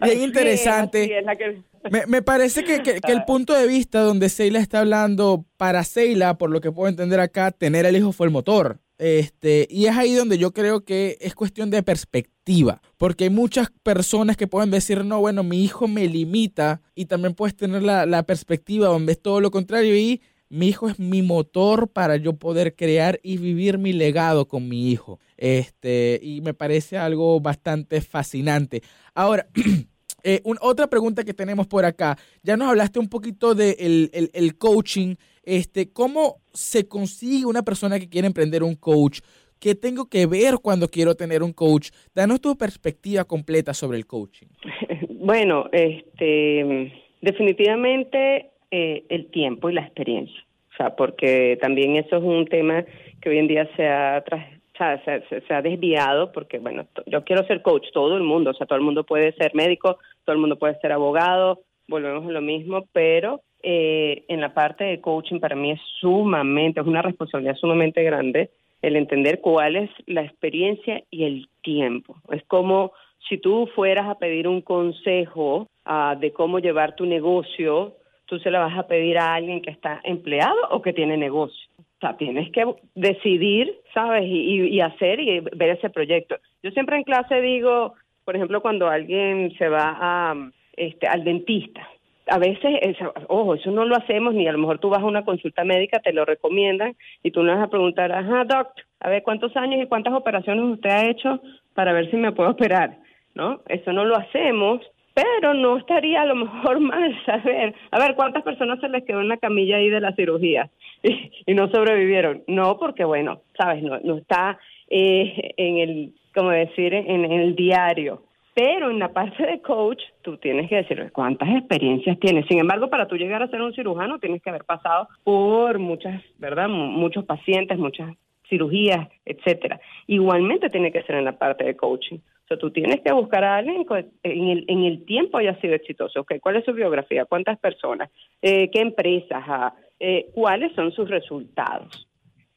Bien 0.02 0.22
interesante. 0.22 1.02
Así 1.02 1.12
es, 1.12 1.18
así 1.18 1.20
es 1.20 1.24
la 1.26 1.36
que- 1.36 1.62
Me, 1.90 2.06
me 2.06 2.22
parece 2.22 2.64
que, 2.64 2.82
que- 2.82 3.00
que 3.00 3.12
el 3.12 3.24
punto 3.24 3.52
de 3.54 3.66
vista 3.66 4.00
donde 4.00 4.28
Seila 4.28 4.58
está 4.60 4.80
hablando, 4.80 5.44
para 5.56 5.84
Seila, 5.84 6.38
por 6.38 6.50
lo 6.50 6.60
que 6.60 6.72
puedo 6.72 6.88
entender 6.88 7.20
acá, 7.20 7.50
tener 7.50 7.86
el 7.86 7.96
hijo 7.96 8.12
fue 8.12 8.26
el 8.26 8.32
motor. 8.32 8.78
Este, 8.98 9.66
y 9.70 9.86
es 9.86 9.96
ahí 9.96 10.14
donde 10.14 10.38
yo 10.38 10.52
creo 10.52 10.84
que 10.84 11.18
es 11.20 11.34
cuestión 11.34 11.70
de 11.70 11.82
perspectiva, 11.82 12.80
porque 12.96 13.24
hay 13.24 13.30
muchas 13.30 13.68
personas 13.82 14.36
que 14.36 14.46
pueden 14.46 14.70
decir, 14.70 15.04
no, 15.04 15.20
bueno, 15.20 15.42
mi 15.42 15.62
hijo 15.62 15.86
me 15.86 16.08
limita, 16.08 16.80
y 16.94 17.04
también 17.06 17.34
puedes 17.34 17.54
tener 17.56 17.82
la, 17.82 18.06
la 18.06 18.22
perspectiva 18.22 18.88
donde 18.88 19.12
es 19.12 19.20
todo 19.20 19.40
lo 19.40 19.50
contrario, 19.50 19.94
y 19.96 20.22
mi 20.48 20.68
hijo 20.68 20.88
es 20.88 20.98
mi 20.98 21.22
motor 21.22 21.88
para 21.88 22.16
yo 22.16 22.34
poder 22.34 22.74
crear 22.76 23.18
y 23.22 23.36
vivir 23.36 23.78
mi 23.78 23.92
legado 23.92 24.46
con 24.48 24.68
mi 24.68 24.90
hijo. 24.90 25.18
Este, 25.36 26.18
y 26.22 26.40
me 26.40 26.54
parece 26.54 26.96
algo 26.96 27.40
bastante 27.40 28.00
fascinante. 28.00 28.82
Ahora, 29.14 29.48
eh, 30.22 30.40
un- 30.44 30.58
otra 30.60 30.86
pregunta 30.88 31.24
que 31.24 31.34
tenemos 31.34 31.66
por 31.66 31.84
acá. 31.84 32.16
Ya 32.44 32.56
nos 32.56 32.68
hablaste 32.68 32.98
un 33.00 33.08
poquito 33.08 33.54
del 33.54 33.76
de 33.76 34.10
el, 34.12 34.30
el 34.32 34.56
coaching. 34.56 35.16
Este, 35.46 35.92
¿Cómo 35.92 36.38
se 36.52 36.88
consigue 36.88 37.46
una 37.46 37.62
persona 37.62 38.00
que 38.00 38.08
quiere 38.08 38.26
emprender 38.26 38.64
un 38.64 38.74
coach? 38.74 39.20
¿Qué 39.60 39.74
tengo 39.74 40.06
que 40.10 40.26
ver 40.26 40.56
cuando 40.60 40.88
quiero 40.88 41.14
tener 41.14 41.42
un 41.42 41.52
coach? 41.52 41.90
Danos 42.14 42.40
tu 42.40 42.58
perspectiva 42.58 43.24
completa 43.24 43.72
sobre 43.72 43.96
el 43.96 44.06
coaching. 44.06 44.48
Bueno, 45.18 45.68
este, 45.72 46.92
definitivamente 47.20 48.50
eh, 48.70 49.02
el 49.08 49.28
tiempo 49.32 49.68
y 49.68 49.74
la 49.74 49.80
experiencia. 49.80 50.40
O 50.72 50.76
sea, 50.76 50.94
porque 50.94 51.58
también 51.60 51.96
eso 51.96 52.18
es 52.18 52.22
un 52.22 52.46
tema 52.46 52.84
que 53.20 53.30
hoy 53.30 53.38
en 53.38 53.48
día 53.48 53.68
se 53.74 53.88
ha, 53.88 54.22
o 54.22 54.76
sea, 54.76 55.02
se, 55.04 55.54
ha 55.54 55.62
desviado, 55.62 56.30
porque 56.30 56.60
bueno, 56.60 56.86
yo 57.06 57.24
quiero 57.24 57.44
ser 57.46 57.62
coach, 57.62 57.86
todo 57.92 58.16
el 58.16 58.22
mundo, 58.22 58.50
o 58.50 58.54
sea, 58.54 58.68
todo 58.68 58.78
el 58.78 58.84
mundo 58.84 59.02
puede 59.02 59.32
ser 59.32 59.52
médico, 59.54 59.98
todo 60.24 60.34
el 60.34 60.40
mundo 60.40 60.58
puede 60.60 60.78
ser 60.80 60.92
abogado, 60.92 61.62
volvemos 61.88 62.24
a 62.24 62.30
lo 62.30 62.40
mismo, 62.40 62.86
pero 62.92 63.40
eh, 63.62 64.24
en 64.28 64.40
la 64.40 64.54
parte 64.54 64.84
de 64.84 65.00
coaching 65.00 65.40
para 65.40 65.56
mí 65.56 65.70
es 65.72 65.80
sumamente, 66.00 66.80
es 66.80 66.86
una 66.86 67.02
responsabilidad 67.02 67.56
sumamente 67.56 68.02
grande 68.02 68.50
el 68.82 68.96
entender 68.96 69.40
cuál 69.40 69.76
es 69.76 69.90
la 70.06 70.22
experiencia 70.22 71.02
y 71.10 71.24
el 71.24 71.48
tiempo. 71.62 72.16
Es 72.30 72.44
como 72.44 72.92
si 73.28 73.38
tú 73.38 73.68
fueras 73.74 74.06
a 74.08 74.18
pedir 74.18 74.46
un 74.46 74.60
consejo 74.60 75.66
ah, 75.84 76.16
de 76.20 76.32
cómo 76.32 76.58
llevar 76.58 76.94
tu 76.94 77.06
negocio, 77.06 77.94
tú 78.26 78.38
se 78.38 78.50
la 78.50 78.60
vas 78.60 78.78
a 78.78 78.86
pedir 78.86 79.18
a 79.18 79.34
alguien 79.34 79.62
que 79.62 79.70
está 79.70 80.00
empleado 80.04 80.56
o 80.70 80.82
que 80.82 80.92
tiene 80.92 81.16
negocio. 81.16 81.68
O 81.78 81.98
sea, 82.00 82.16
tienes 82.16 82.50
que 82.52 82.64
decidir, 82.94 83.74
¿sabes? 83.94 84.24
Y, 84.24 84.60
y- 84.60 84.68
y 84.76 84.80
hacer 84.80 85.18
y 85.18 85.40
ver 85.40 85.70
ese 85.70 85.88
proyecto. 85.90 86.36
Yo 86.62 86.70
siempre 86.72 86.96
en 86.96 87.04
clase 87.04 87.40
digo, 87.40 87.94
por 88.24 88.36
ejemplo, 88.36 88.60
cuando 88.60 88.88
alguien 88.88 89.52
se 89.56 89.68
va 89.68 89.96
a, 89.98 90.50
este, 90.76 91.06
al 91.06 91.24
dentista, 91.24 91.88
a 92.26 92.38
veces, 92.38 92.78
es- 92.82 92.96
ojo, 93.28 93.54
eso 93.54 93.70
no 93.70 93.84
lo 93.84 93.96
hacemos, 93.96 94.34
ni 94.34 94.46
a 94.46 94.52
lo 94.52 94.58
mejor 94.58 94.78
tú 94.78 94.88
vas 94.88 95.00
a 95.02 95.06
una 95.06 95.24
consulta 95.24 95.64
médica, 95.64 96.00
te 96.00 96.12
lo 96.12 96.24
recomiendan, 96.24 96.94
y 97.22 97.30
tú 97.30 97.42
le 97.42 97.54
vas 97.54 97.64
a 97.64 97.70
preguntar, 97.70 98.12
ajá, 98.12 98.44
doc, 98.44 98.68
a 99.00 99.08
ver, 99.08 99.22
¿cuántos 99.22 99.56
años 99.56 99.82
y 99.82 99.86
cuántas 99.86 100.14
operaciones 100.14 100.64
usted 100.64 100.90
ha 100.90 101.08
hecho 101.08 101.40
para 101.74 101.92
ver 101.92 102.10
si 102.10 102.16
me 102.16 102.32
puedo 102.32 102.50
operar? 102.50 102.98
¿No? 103.34 103.60
Eso 103.68 103.92
no 103.92 104.04
lo 104.04 104.16
hacemos, 104.16 104.80
pero 105.14 105.54
no 105.54 105.76
estaría 105.76 106.22
a 106.22 106.26
lo 106.26 106.34
mejor 106.34 106.80
mal 106.80 107.16
saber, 107.24 107.74
a 107.90 107.98
ver, 107.98 108.14
¿cuántas 108.16 108.42
personas 108.42 108.80
se 108.80 108.88
les 108.88 109.04
quedó 109.04 109.20
en 109.20 109.28
la 109.28 109.36
camilla 109.36 109.76
ahí 109.76 109.90
de 109.90 110.00
la 110.00 110.14
cirugía 110.14 110.70
y, 111.02 111.54
no 111.54 111.68
sobrevivieron? 111.68 112.42
No, 112.48 112.78
porque 112.78 113.04
bueno, 113.04 113.40
sabes, 113.56 113.82
no, 113.82 113.98
no 114.00 114.16
está 114.18 114.58
eh, 114.88 115.54
en 115.56 115.78
el, 115.78 116.12
como 116.34 116.50
decir, 116.50 116.94
en 116.94 117.24
el 117.24 117.54
diario. 117.54 118.22
Pero 118.58 118.90
en 118.90 118.98
la 118.98 119.12
parte 119.12 119.44
de 119.44 119.60
coach, 119.60 120.02
tú 120.22 120.38
tienes 120.38 120.70
que 120.70 120.76
decir 120.76 121.10
cuántas 121.12 121.46
experiencias 121.50 122.18
tienes. 122.18 122.46
Sin 122.46 122.58
embargo, 122.58 122.88
para 122.88 123.06
tú 123.06 123.16
llegar 123.16 123.42
a 123.42 123.48
ser 123.48 123.60
un 123.60 123.74
cirujano, 123.74 124.18
tienes 124.18 124.40
que 124.42 124.48
haber 124.48 124.64
pasado 124.64 125.08
por 125.24 125.78
muchas, 125.78 126.22
¿verdad? 126.38 126.66
Mu- 126.66 126.86
Muchos 126.86 127.26
pacientes, 127.26 127.76
muchas 127.78 128.14
cirugías, 128.48 129.08
etcétera. 129.26 129.78
Igualmente 130.06 130.70
tiene 130.70 130.90
que 130.90 131.02
ser 131.02 131.16
en 131.16 131.26
la 131.26 131.36
parte 131.36 131.64
de 131.64 131.76
coaching. 131.76 132.16
O 132.16 132.46
sea, 132.48 132.56
tú 132.56 132.70
tienes 132.70 133.02
que 133.02 133.12
buscar 133.12 133.44
a 133.44 133.56
alguien 133.56 133.84
que 133.84 134.06
en 134.22 134.48
el, 134.48 134.64
en 134.68 134.84
el 134.84 135.04
tiempo 135.04 135.36
haya 135.36 135.60
sido 135.60 135.74
exitoso. 135.74 136.20
Okay, 136.20 136.40
¿Cuál 136.40 136.56
es 136.56 136.64
su 136.64 136.72
biografía? 136.72 137.26
¿Cuántas 137.26 137.58
personas? 137.58 138.08
Eh, 138.40 138.70
¿Qué 138.70 138.80
empresas? 138.80 139.44
ha? 139.46 139.74
Eh, 140.00 140.30
¿Cuáles 140.32 140.72
son 140.74 140.92
sus 140.92 141.10
resultados? 141.10 142.08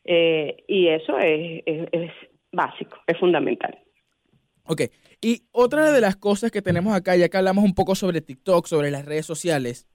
Eh, 0.05 0.63
y 0.67 0.87
eso 0.87 1.17
es, 1.19 1.61
es, 1.65 1.87
es 1.91 2.11
básico, 2.53 2.97
es 3.05 3.17
fundamental. 3.17 3.77
Ok, 4.71 4.83
y 5.19 5.41
otra 5.51 5.91
de 5.91 5.99
las 5.99 6.15
cosas 6.15 6.51
que 6.51 6.61
tenemos 6.61 6.93
acá, 6.93 7.15
ya 7.15 7.27
que 7.27 7.37
hablamos 7.37 7.63
un 7.65 7.73
poco 7.73 7.95
sobre 7.95 8.21
TikTok, 8.21 8.67
sobre 8.67 8.91
las 8.91 9.03
redes 9.03 9.25
sociales, 9.25 9.87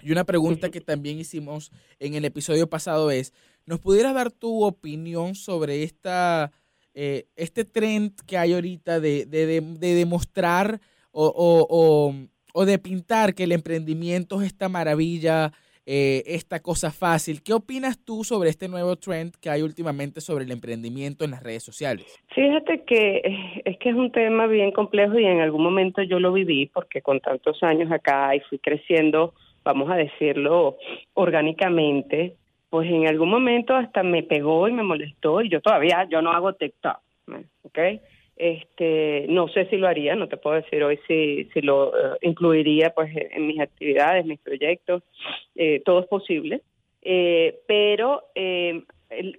y 0.00 0.12
una 0.12 0.22
pregunta 0.22 0.70
que 0.70 0.80
también 0.80 1.18
hicimos 1.18 1.72
en 1.98 2.14
el 2.14 2.24
episodio 2.24 2.70
pasado 2.70 3.10
es, 3.10 3.32
¿nos 3.66 3.80
pudieras 3.80 4.14
dar 4.14 4.30
tu 4.30 4.62
opinión 4.64 5.34
sobre 5.34 5.82
esta, 5.82 6.52
eh, 6.94 7.26
este 7.34 7.64
trend 7.64 8.14
que 8.24 8.38
hay 8.38 8.52
ahorita 8.52 9.00
de, 9.00 9.26
de, 9.26 9.46
de- 9.46 9.60
de 9.62 9.94
demostrar 9.96 10.80
o, 11.10 11.26
o- 11.26 11.66
o- 11.68 12.14
o 12.52 12.64
de 12.66 12.78
pintar 12.78 13.34
que 13.34 13.42
el 13.44 13.50
emprendimiento 13.52 14.40
es 14.40 14.46
esta 14.46 14.68
maravilla, 14.68 15.52
eh, 15.92 16.22
esta 16.26 16.60
cosa 16.60 16.92
fácil? 16.92 17.42
¿Qué 17.42 17.52
opinas 17.52 17.98
tú 18.04 18.22
sobre 18.22 18.48
este 18.48 18.68
nuevo 18.68 18.94
trend 18.94 19.32
que 19.42 19.50
hay 19.50 19.62
últimamente 19.62 20.20
sobre 20.20 20.44
el 20.44 20.52
emprendimiento 20.52 21.24
en 21.24 21.32
las 21.32 21.42
redes 21.42 21.64
sociales? 21.64 22.16
Fíjate 22.32 22.84
que 22.84 23.16
eh, 23.16 23.62
es 23.64 23.76
que 23.78 23.88
es 23.88 23.96
un 23.96 24.12
tema 24.12 24.46
bien 24.46 24.70
complejo 24.70 25.18
y 25.18 25.24
en 25.24 25.40
algún 25.40 25.64
momento 25.64 26.00
yo 26.02 26.20
lo 26.20 26.32
viví 26.32 26.66
porque 26.66 27.02
con 27.02 27.18
tantos 27.18 27.60
años 27.64 27.90
acá 27.90 28.36
y 28.36 28.40
fui 28.48 28.60
creciendo, 28.60 29.34
vamos 29.64 29.90
a 29.90 29.96
decirlo, 29.96 30.76
orgánicamente, 31.14 32.36
pues 32.68 32.88
en 32.88 33.08
algún 33.08 33.30
momento 33.30 33.74
hasta 33.74 34.04
me 34.04 34.22
pegó 34.22 34.68
y 34.68 34.72
me 34.72 34.84
molestó 34.84 35.42
y 35.42 35.48
yo 35.48 35.60
todavía, 35.60 36.06
yo 36.08 36.22
no 36.22 36.30
hago 36.30 36.52
TikTok, 36.52 36.98
¿ok? 37.64 37.78
Este, 38.42 39.26
no 39.28 39.48
sé 39.48 39.66
si 39.66 39.76
lo 39.76 39.86
haría, 39.86 40.14
no 40.14 40.26
te 40.26 40.38
puedo 40.38 40.56
decir 40.56 40.82
hoy 40.82 40.98
si, 41.06 41.44
si 41.52 41.60
lo 41.60 41.88
eh, 41.94 42.16
incluiría 42.22 42.88
pues 42.88 43.10
en 43.14 43.46
mis 43.46 43.60
actividades, 43.60 44.24
mis 44.24 44.40
proyectos, 44.40 45.02
eh, 45.54 45.82
todo 45.84 46.00
es 46.00 46.06
posible, 46.06 46.62
eh, 47.02 47.60
pero 47.66 48.22
eh, 48.34 48.82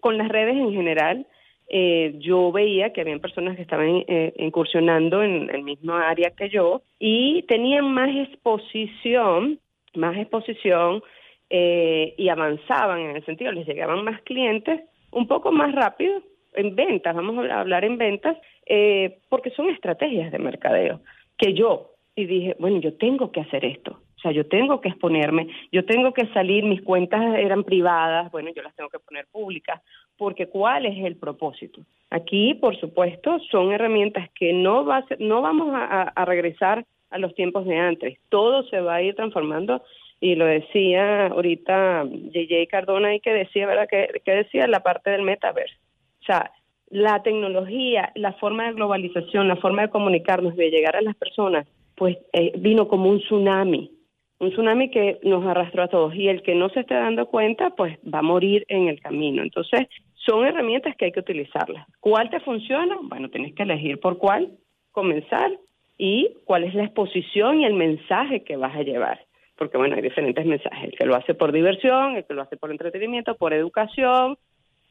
con 0.01 0.19
las 0.19 0.29
redes 0.29 0.55
en 0.55 0.71
general, 0.71 1.25
eh, 1.67 2.13
yo 2.19 2.51
veía 2.51 2.93
que 2.93 3.01
habían 3.01 3.21
personas 3.21 3.55
que 3.55 3.63
estaban 3.63 4.03
incursionando 4.35 5.23
en 5.23 5.49
el 5.49 5.63
mismo 5.63 5.93
área 5.93 6.29
que 6.31 6.49
yo 6.49 6.83
y 6.99 7.41
tenían 7.47 7.91
más 7.91 8.09
exposición, 8.15 9.59
más 9.95 10.15
exposición 10.15 11.01
y 11.49 12.29
avanzaban 12.29 12.99
en 12.99 13.15
el 13.15 13.25
sentido, 13.25 13.51
les 13.51 13.67
llegaban 13.67 14.03
más 14.03 14.21
clientes 14.21 14.81
un 15.11 15.27
poco 15.27 15.51
más 15.51 15.73
rápido 15.73 16.21
en 16.55 16.75
ventas, 16.75 17.15
vamos 17.15 17.47
a 17.49 17.59
hablar 17.61 17.83
en 17.85 17.97
ventas, 17.97 18.37
eh, 18.65 19.19
porque 19.29 19.51
son 19.51 19.69
estrategias 19.69 20.31
de 20.31 20.39
mercadeo 20.39 21.01
que 21.37 21.53
yo, 21.53 21.91
y 22.15 22.25
dije, 22.25 22.55
bueno, 22.59 22.79
yo 22.79 22.93
tengo 22.97 23.31
que 23.31 23.41
hacer 23.41 23.65
esto. 23.65 23.99
O 24.17 24.19
sea, 24.21 24.31
yo 24.31 24.45
tengo 24.45 24.81
que 24.81 24.89
exponerme, 24.89 25.47
yo 25.71 25.83
tengo 25.85 26.13
que 26.13 26.27
salir, 26.27 26.63
mis 26.63 26.81
cuentas 26.83 27.21
eran 27.39 27.63
privadas, 27.63 28.31
bueno, 28.31 28.51
yo 28.55 28.61
las 28.61 28.75
tengo 28.75 28.89
que 28.89 28.99
poner 28.99 29.25
públicas, 29.31 29.81
porque 30.17 30.45
¿cuál 30.47 30.85
es 30.85 31.03
el 31.03 31.15
propósito? 31.15 31.81
Aquí, 32.11 32.53
por 32.53 32.77
supuesto, 32.79 33.39
son 33.49 33.71
herramientas 33.71 34.29
que 34.35 34.53
no, 34.53 34.85
va 34.85 34.97
a 34.97 35.07
ser- 35.07 35.19
no 35.19 35.41
vamos 35.41 35.73
a, 35.73 36.03
a- 36.03 36.25
regresar 36.25 36.85
a 37.09 37.17
los 37.17 37.33
tiempos 37.33 37.65
de 37.65 37.77
antes. 37.77 38.19
Todo 38.29 38.61
se 38.69 38.79
va 38.79 38.95
a 38.95 39.01
ir 39.01 39.15
transformando 39.15 39.81
y 40.19 40.35
lo 40.35 40.45
decía 40.45 41.27
ahorita 41.27 42.03
JJ 42.05 42.67
Cardona 42.69 43.15
y 43.15 43.21
que 43.21 43.33
decía, 43.33 43.65
¿verdad? 43.65 43.87
Que, 43.89 44.21
que 44.23 44.31
decía 44.33 44.67
la 44.67 44.81
parte 44.81 45.09
del 45.09 45.23
metaverso. 45.23 45.75
O 46.21 46.25
sea, 46.25 46.51
la 46.89 47.23
tecnología, 47.23 48.11
la 48.15 48.33
forma 48.33 48.67
de 48.67 48.73
globalización, 48.73 49.47
la 49.47 49.55
forma 49.55 49.83
de 49.83 49.89
comunicarnos, 49.89 50.55
de 50.55 50.69
llegar 50.69 50.95
a 50.95 51.01
las 51.01 51.15
personas, 51.15 51.67
pues 51.95 52.17
eh, 52.33 52.51
vino 52.57 52.87
como 52.87 53.09
un 53.09 53.19
tsunami, 53.19 53.91
un 54.39 54.49
tsunami 54.49 54.89
que 54.89 55.19
nos 55.23 55.45
arrastró 55.45 55.83
a 55.83 55.87
todos 55.87 56.13
y 56.15 56.27
el 56.27 56.41
que 56.41 56.55
no 56.55 56.69
se 56.69 56.81
esté 56.81 56.95
dando 56.95 57.27
cuenta, 57.27 57.69
pues 57.71 57.97
va 58.11 58.19
a 58.19 58.23
morir 58.23 58.65
en 58.67 58.87
el 58.87 58.99
camino. 58.99 59.41
Entonces, 59.41 59.87
son 60.15 60.45
herramientas 60.45 60.95
que 60.95 61.05
hay 61.05 61.11
que 61.11 61.19
utilizarlas. 61.19 61.87
¿Cuál 61.99 62.29
te 62.29 62.39
funciona? 62.41 62.97
Bueno, 63.03 63.29
tienes 63.29 63.55
que 63.55 63.63
elegir 63.63 63.99
por 63.99 64.17
cuál 64.17 64.51
comenzar 64.91 65.51
y 65.97 66.37
cuál 66.45 66.63
es 66.63 66.73
la 66.73 66.83
exposición 66.83 67.61
y 67.61 67.65
el 67.65 67.73
mensaje 67.73 68.43
que 68.43 68.57
vas 68.57 68.75
a 68.75 68.83
llevar. 68.83 69.25
porque 69.55 69.77
bueno, 69.77 69.95
hay 69.95 70.01
diferentes 70.01 70.43
mensajes, 70.43 70.85
el 70.85 70.97
que 70.97 71.05
lo 71.05 71.15
hace 71.15 71.35
por 71.35 71.51
diversión, 71.51 72.15
el 72.15 72.25
que 72.25 72.33
lo 72.33 72.41
hace 72.41 72.57
por 72.57 72.71
entretenimiento, 72.71 73.35
por 73.35 73.53
educación 73.53 74.35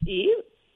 y 0.05 0.31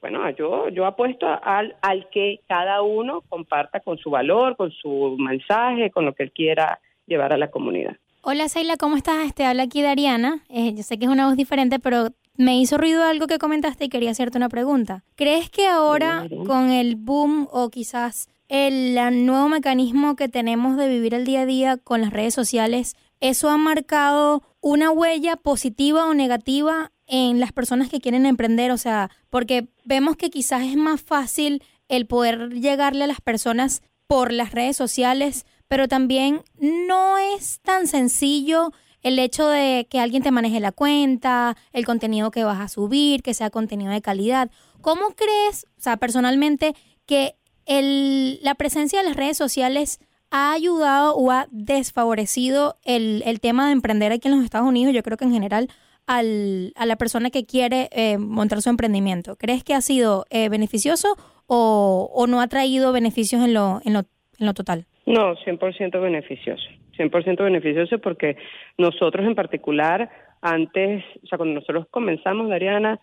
bueno, 0.05 0.29
yo, 0.37 0.69
yo 0.69 0.85
apuesto 0.85 1.25
al, 1.41 1.75
al 1.81 2.07
que 2.11 2.41
cada 2.47 2.83
uno 2.83 3.21
comparta 3.27 3.79
con 3.79 3.97
su 3.97 4.11
valor, 4.11 4.55
con 4.55 4.71
su 4.71 5.15
mensaje, 5.17 5.89
con 5.89 6.05
lo 6.05 6.13
que 6.13 6.21
él 6.21 6.31
quiera 6.31 6.79
llevar 7.07 7.33
a 7.33 7.37
la 7.37 7.49
comunidad. 7.49 7.95
Hola 8.21 8.47
Seila, 8.47 8.77
¿cómo 8.77 8.97
estás? 8.97 9.33
Te 9.33 9.45
habla 9.45 9.63
aquí 9.63 9.81
Dariana. 9.81 10.43
Eh, 10.49 10.75
yo 10.75 10.83
sé 10.83 10.99
que 10.99 11.05
es 11.05 11.11
una 11.11 11.25
voz 11.25 11.35
diferente, 11.35 11.79
pero 11.79 12.09
me 12.37 12.59
hizo 12.59 12.77
ruido 12.77 13.03
algo 13.03 13.25
que 13.25 13.39
comentaste 13.39 13.85
y 13.85 13.89
quería 13.89 14.11
hacerte 14.11 14.37
una 14.37 14.49
pregunta. 14.49 15.03
¿Crees 15.15 15.49
que 15.49 15.65
ahora 15.65 16.27
con 16.45 16.69
el 16.69 16.97
boom 16.97 17.47
o 17.51 17.71
quizás 17.71 18.29
el 18.47 19.25
nuevo 19.25 19.49
mecanismo 19.49 20.15
que 20.15 20.29
tenemos 20.29 20.77
de 20.77 20.87
vivir 20.87 21.15
el 21.15 21.25
día 21.25 21.41
a 21.41 21.45
día 21.47 21.77
con 21.77 22.01
las 22.01 22.13
redes 22.13 22.35
sociales, 22.35 22.95
eso 23.21 23.49
ha 23.49 23.57
marcado 23.57 24.43
una 24.61 24.91
huella 24.91 25.35
positiva 25.35 26.05
o 26.05 26.13
negativa 26.13 26.91
en 27.07 27.39
las 27.39 27.51
personas 27.51 27.89
que 27.89 27.99
quieren 27.99 28.25
emprender? 28.25 28.71
O 28.71 28.77
sea, 28.77 29.09
porque 29.29 29.67
vemos 29.83 30.17
que 30.17 30.29
quizás 30.29 30.63
es 30.63 30.75
más 30.75 31.01
fácil 31.01 31.63
el 31.87 32.07
poder 32.07 32.49
llegarle 32.53 33.03
a 33.03 33.07
las 33.07 33.21
personas 33.21 33.81
por 34.07 34.31
las 34.31 34.51
redes 34.51 34.77
sociales, 34.77 35.45
pero 35.67 35.87
también 35.87 36.41
no 36.59 37.17
es 37.17 37.59
tan 37.61 37.87
sencillo 37.87 38.71
el 39.01 39.19
hecho 39.19 39.47
de 39.47 39.87
que 39.89 39.99
alguien 39.99 40.23
te 40.23 40.31
maneje 40.31 40.59
la 40.59 40.71
cuenta, 40.71 41.55
el 41.73 41.85
contenido 41.85 42.31
que 42.31 42.43
vas 42.43 42.59
a 42.59 42.67
subir, 42.67 43.21
que 43.21 43.35
sea 43.35 43.51
contenido 43.51 43.91
de 43.91 44.01
calidad. 44.01 44.49
¿Cómo 44.81 45.09
crees, 45.15 45.67
o 45.77 45.81
sea, 45.81 45.97
personalmente, 45.97 46.75
que 47.05 47.35
el, 47.67 48.39
la 48.41 48.55
presencia 48.55 48.99
de 48.99 49.05
las 49.05 49.15
redes 49.15 49.37
sociales 49.37 49.99
ha 50.31 50.53
ayudado 50.53 51.15
o 51.15 51.29
ha 51.29 51.47
desfavorecido 51.51 52.79
el, 52.83 53.21
el 53.27 53.39
tema 53.39 53.67
de 53.67 53.73
emprender 53.73 54.11
aquí 54.11 54.27
en 54.27 54.35
los 54.35 54.43
Estados 54.43 54.67
Unidos? 54.67 54.93
Yo 54.93 55.03
creo 55.03 55.17
que 55.17 55.25
en 55.25 55.33
general 55.33 55.69
al, 56.07 56.73
a 56.75 56.85
la 56.85 56.95
persona 56.95 57.29
que 57.29 57.45
quiere 57.45 57.89
eh, 57.91 58.17
montar 58.17 58.61
su 58.61 58.69
emprendimiento? 58.69 59.35
¿Crees 59.35 59.63
que 59.63 59.73
ha 59.73 59.81
sido 59.81 60.25
eh, 60.29 60.49
beneficioso 60.49 61.15
o, 61.47 62.11
o, 62.13 62.27
no 62.27 62.41
ha 62.41 62.47
traído 62.47 62.91
beneficios 62.91 63.43
en 63.43 63.53
lo, 63.53 63.79
en 63.85 63.93
lo, 63.93 63.99
en 64.39 64.45
lo 64.45 64.53
total? 64.53 64.85
No, 65.05 65.35
100% 65.35 66.01
beneficioso. 66.01 66.65
100% 66.97 67.43
beneficioso 67.43 67.99
porque 67.99 68.37
nosotros 68.77 69.25
en 69.25 69.35
particular, 69.35 70.09
antes, 70.41 71.03
o 71.23 71.27
sea, 71.27 71.37
cuando 71.37 71.55
nosotros 71.59 71.87
comenzamos, 71.91 72.49
Dariana, 72.49 72.99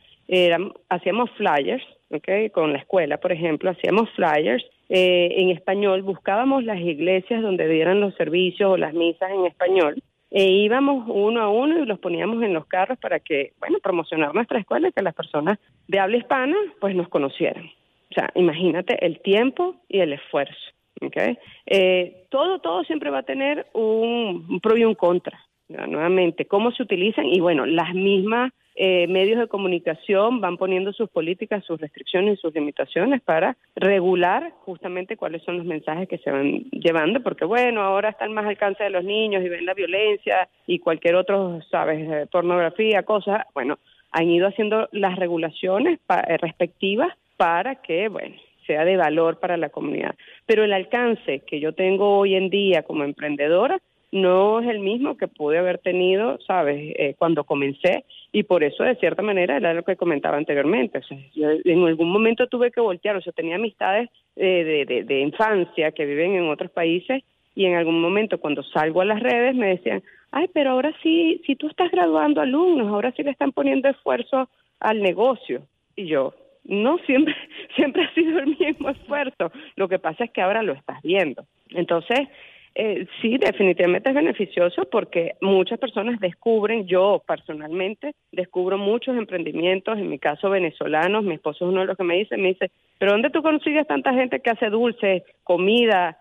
hacíamos 0.89 1.31
flyers, 1.33 1.85
¿ok? 2.11 2.53
Con 2.53 2.73
la 2.73 2.79
escuela, 2.79 3.19
por 3.19 3.33
ejemplo, 3.33 3.71
hacíamos 3.71 4.09
flyers 4.11 4.65
eh, 4.89 5.35
en 5.39 5.51
español, 5.51 6.03
buscábamos 6.03 6.65
las 6.65 6.81
iglesias 6.81 7.43
donde 7.43 7.69
dieran 7.69 8.01
los 8.01 8.15
servicios 8.15 8.73
o 8.73 8.77
las 8.77 8.95
misas 8.95 9.31
en 9.31 9.47
español 9.47 10.03
e 10.35 10.49
íbamos 10.51 11.05
uno 11.09 11.43
a 11.43 11.51
uno 11.51 11.79
y 11.79 11.87
los 11.87 11.99
poníamos 11.99 12.43
en 12.43 12.55
los 12.55 12.67
carros 12.67 12.99
para 12.99 13.21
que, 13.21 13.53
bueno, 13.61 13.79
promocionar 13.83 14.35
nuestra 14.35 14.59
escuela 14.59 14.89
y 14.89 14.93
que 14.93 15.03
las 15.03 15.15
personas 15.15 15.59
de 15.89 15.99
habla 15.99 16.17
hispana 16.17 16.57
pues 16.81 16.97
nos 16.97 17.09
conocieran. 17.09 17.67
O 18.11 18.15
sea, 18.15 18.31
imagínate 18.35 19.05
el 19.05 19.21
tiempo 19.21 19.77
y 19.89 20.01
el 20.01 20.15
esfuerzo. 20.15 20.57
¿okay? 21.03 21.39
Eh, 21.67 22.27
todo, 22.31 22.61
todo 22.61 22.83
siempre 22.85 23.11
va 23.11 23.19
a 23.19 23.25
tener 23.25 23.67
un, 23.75 24.59
pro 24.63 24.77
y 24.77 24.85
un 24.85 24.95
contra. 24.95 25.39
Nuevamente, 25.69 26.47
cómo 26.47 26.73
se 26.73 26.83
utilizan 26.83 27.27
y 27.27 27.41
bueno, 27.41 27.65
las 27.67 27.95
mismas 27.95 28.53
eh, 28.75 29.07
medios 29.07 29.39
de 29.39 29.49
comunicación 29.49 30.41
van 30.41 30.57
poniendo 30.57 30.93
sus 30.93 31.11
políticas, 31.11 31.65
sus 31.65 31.81
restricciones 31.81 32.39
y 32.39 32.41
sus 32.41 32.55
limitaciones 32.55 33.21
para 33.21 33.57
regular 33.77 34.53
justamente 34.61 35.17
cuáles 35.17 35.43
son 35.43 35.59
los 35.59 35.67
mensajes 35.67 36.09
que 36.09 36.19
se 36.19 36.31
van 36.31 36.65
llevando, 36.71 37.23
porque 37.23 37.45
bueno, 37.45 37.83
ahora 37.83 38.11
están 38.11 38.33
más 38.33 38.45
al 38.45 38.51
alcance 38.51 38.85
de 38.85 38.91
los 38.91 39.05
niños 39.05 39.45
y 39.45 39.49
ven 39.49 39.67
la 39.67 39.75
violencia 39.75 40.49
y 40.67 40.79
cualquier 40.79 41.17
otro, 41.17 41.61
sabes, 41.71 42.01
eh, 42.11 42.27
pornografía, 42.31 43.03
cosas, 43.03 43.45
bueno, 43.55 43.79
han 44.11 44.31
ido 44.31 44.47
haciendo 44.47 44.89
las 44.93 45.17
regulaciones 45.17 45.99
eh, 46.09 46.37
respectivas 46.39 47.15
para 47.37 47.77
que, 47.77 48.09
bueno, 48.09 48.37
sea 48.67 48.85
de 48.85 48.97
valor 48.97 49.39
para 49.39 49.57
la 49.57 49.71
comunidad. 49.71 50.15
Pero 50.47 50.65
el 50.65 50.73
alcance 50.73 51.41
que 51.41 51.61
yo 51.61 51.73
tengo 51.73 52.19
hoy 52.19 52.37
en 52.37 52.49
día 52.49 52.83
como 52.83 53.05
emprendedora 53.05 53.81
no 54.13 54.61
es 54.61 54.69
el 54.69 54.79
mismo 54.79 55.17
que 55.17 55.27
pude 55.27 55.59
haber 55.59 55.79
tenido, 55.79 56.39
¿sabes?, 56.47 56.95
eh, 56.99 57.15
cuando 57.19 57.45
comencé, 57.45 58.05
y 58.31 58.43
por 58.43 58.63
eso, 58.63 58.85
de 58.85 58.97
cierta 58.97 59.23
manera, 59.23 59.57
era 59.57 59.73
lo 59.73 59.83
que 59.83 59.97
comentaba 59.97 60.37
anteriormente. 60.37 60.99
O 60.99 61.03
sea, 61.03 61.19
yo 61.35 61.49
en 61.65 61.87
algún 61.87 62.11
momento 62.11 62.47
tuve 62.47 62.71
que 62.71 62.81
voltear, 62.81 63.17
o 63.17 63.23
sea, 63.23 63.33
tenía 63.33 63.57
amistades 63.57 64.11
eh, 64.37 64.85
de, 64.87 65.05
de, 65.05 65.21
infancia 65.21 65.93
que 65.93 66.05
viven 66.05 66.35
en 66.35 66.49
otros 66.51 66.71
países, 66.71 67.25
y 67.55 67.65
en 67.67 67.75
algún 67.75 68.01
momento, 68.01 68.39
cuando 68.39 68.63
salgo 68.63 69.01
a 69.01 69.07
las 69.07 69.21
redes, 69.21 69.55
me 69.55 69.69
decían, 69.69 70.03
ay, 70.31 70.49
pero 70.53 70.71
ahora 70.71 70.93
sí, 71.03 71.43
si 71.47 71.57
tú 71.57 71.69
estás 71.69 71.91
graduando 71.91 72.41
alumnos, 72.41 72.89
ahora 72.89 73.13
sí 73.13 73.23
le 73.23 73.31
están 73.31 73.53
poniendo 73.53 73.89
esfuerzo 73.89 74.49
al 74.81 75.03
negocio. 75.03 75.63
Y 75.97 76.07
yo, 76.07 76.35
no, 76.65 76.99
siempre, 77.07 77.35
siempre 77.77 78.05
ha 78.05 78.15
sido 78.15 78.39
el 78.41 78.57
mismo 78.59 78.91
esfuerzo. 78.91 79.53
Lo 79.77 79.89
que 79.89 79.99
pasa 79.99 80.25
es 80.25 80.31
que 80.31 80.43
ahora 80.43 80.63
lo 80.63 80.73
estás 80.73 81.01
viendo. 81.03 81.45
Entonces, 81.71 82.29
eh, 82.75 83.07
sí, 83.21 83.37
definitivamente 83.39 84.09
es 84.09 84.15
beneficioso 84.15 84.89
porque 84.91 85.35
muchas 85.41 85.79
personas 85.79 86.19
descubren, 86.21 86.87
yo 86.87 87.23
personalmente 87.27 88.15
descubro 88.31 88.79
muchos 88.79 89.17
emprendimientos, 89.17 89.99
en 89.99 90.09
mi 90.09 90.19
caso 90.19 90.49
venezolanos, 90.49 91.25
mi 91.25 91.35
esposo 91.35 91.65
es 91.65 91.71
uno 91.71 91.83
de 91.83 91.87
los 91.87 91.97
que 91.97 92.05
me 92.05 92.17
dice, 92.17 92.37
me 92.37 92.49
dice, 92.49 92.71
pero 92.99 93.13
¿dónde 93.13 93.31
tú 93.31 93.43
consigues 93.43 93.87
tanta 93.87 94.15
gente 94.15 94.41
que 94.41 94.51
hace 94.51 94.71
dulces, 94.71 95.23
comida? 95.45 96.17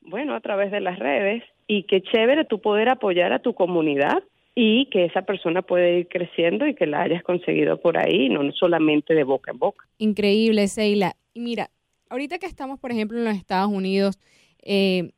Bueno, 0.00 0.34
a 0.34 0.40
través 0.40 0.70
de 0.70 0.80
las 0.80 0.98
redes 0.98 1.42
y 1.66 1.82
qué 1.82 2.00
chévere 2.00 2.44
tú 2.44 2.60
poder 2.60 2.88
apoyar 2.88 3.32
a 3.32 3.40
tu 3.40 3.54
comunidad 3.54 4.22
y 4.54 4.86
que 4.86 5.04
esa 5.04 5.22
persona 5.22 5.60
puede 5.60 5.98
ir 5.98 6.08
creciendo 6.08 6.66
y 6.66 6.74
que 6.74 6.86
la 6.86 7.02
hayas 7.02 7.22
conseguido 7.22 7.78
por 7.78 7.98
ahí, 7.98 8.30
no 8.30 8.50
solamente 8.52 9.14
de 9.14 9.24
boca 9.24 9.50
en 9.50 9.58
boca. 9.58 9.86
Increíble, 9.98 10.68
Seila. 10.68 11.12
Y 11.34 11.40
mira, 11.40 11.68
ahorita 12.08 12.38
que 12.38 12.46
estamos, 12.46 12.80
por 12.80 12.92
ejemplo, 12.92 13.18
en 13.18 13.26
los 13.26 13.36
Estados 13.36 13.70
Unidos, 13.70 14.18
eh, 14.62 15.10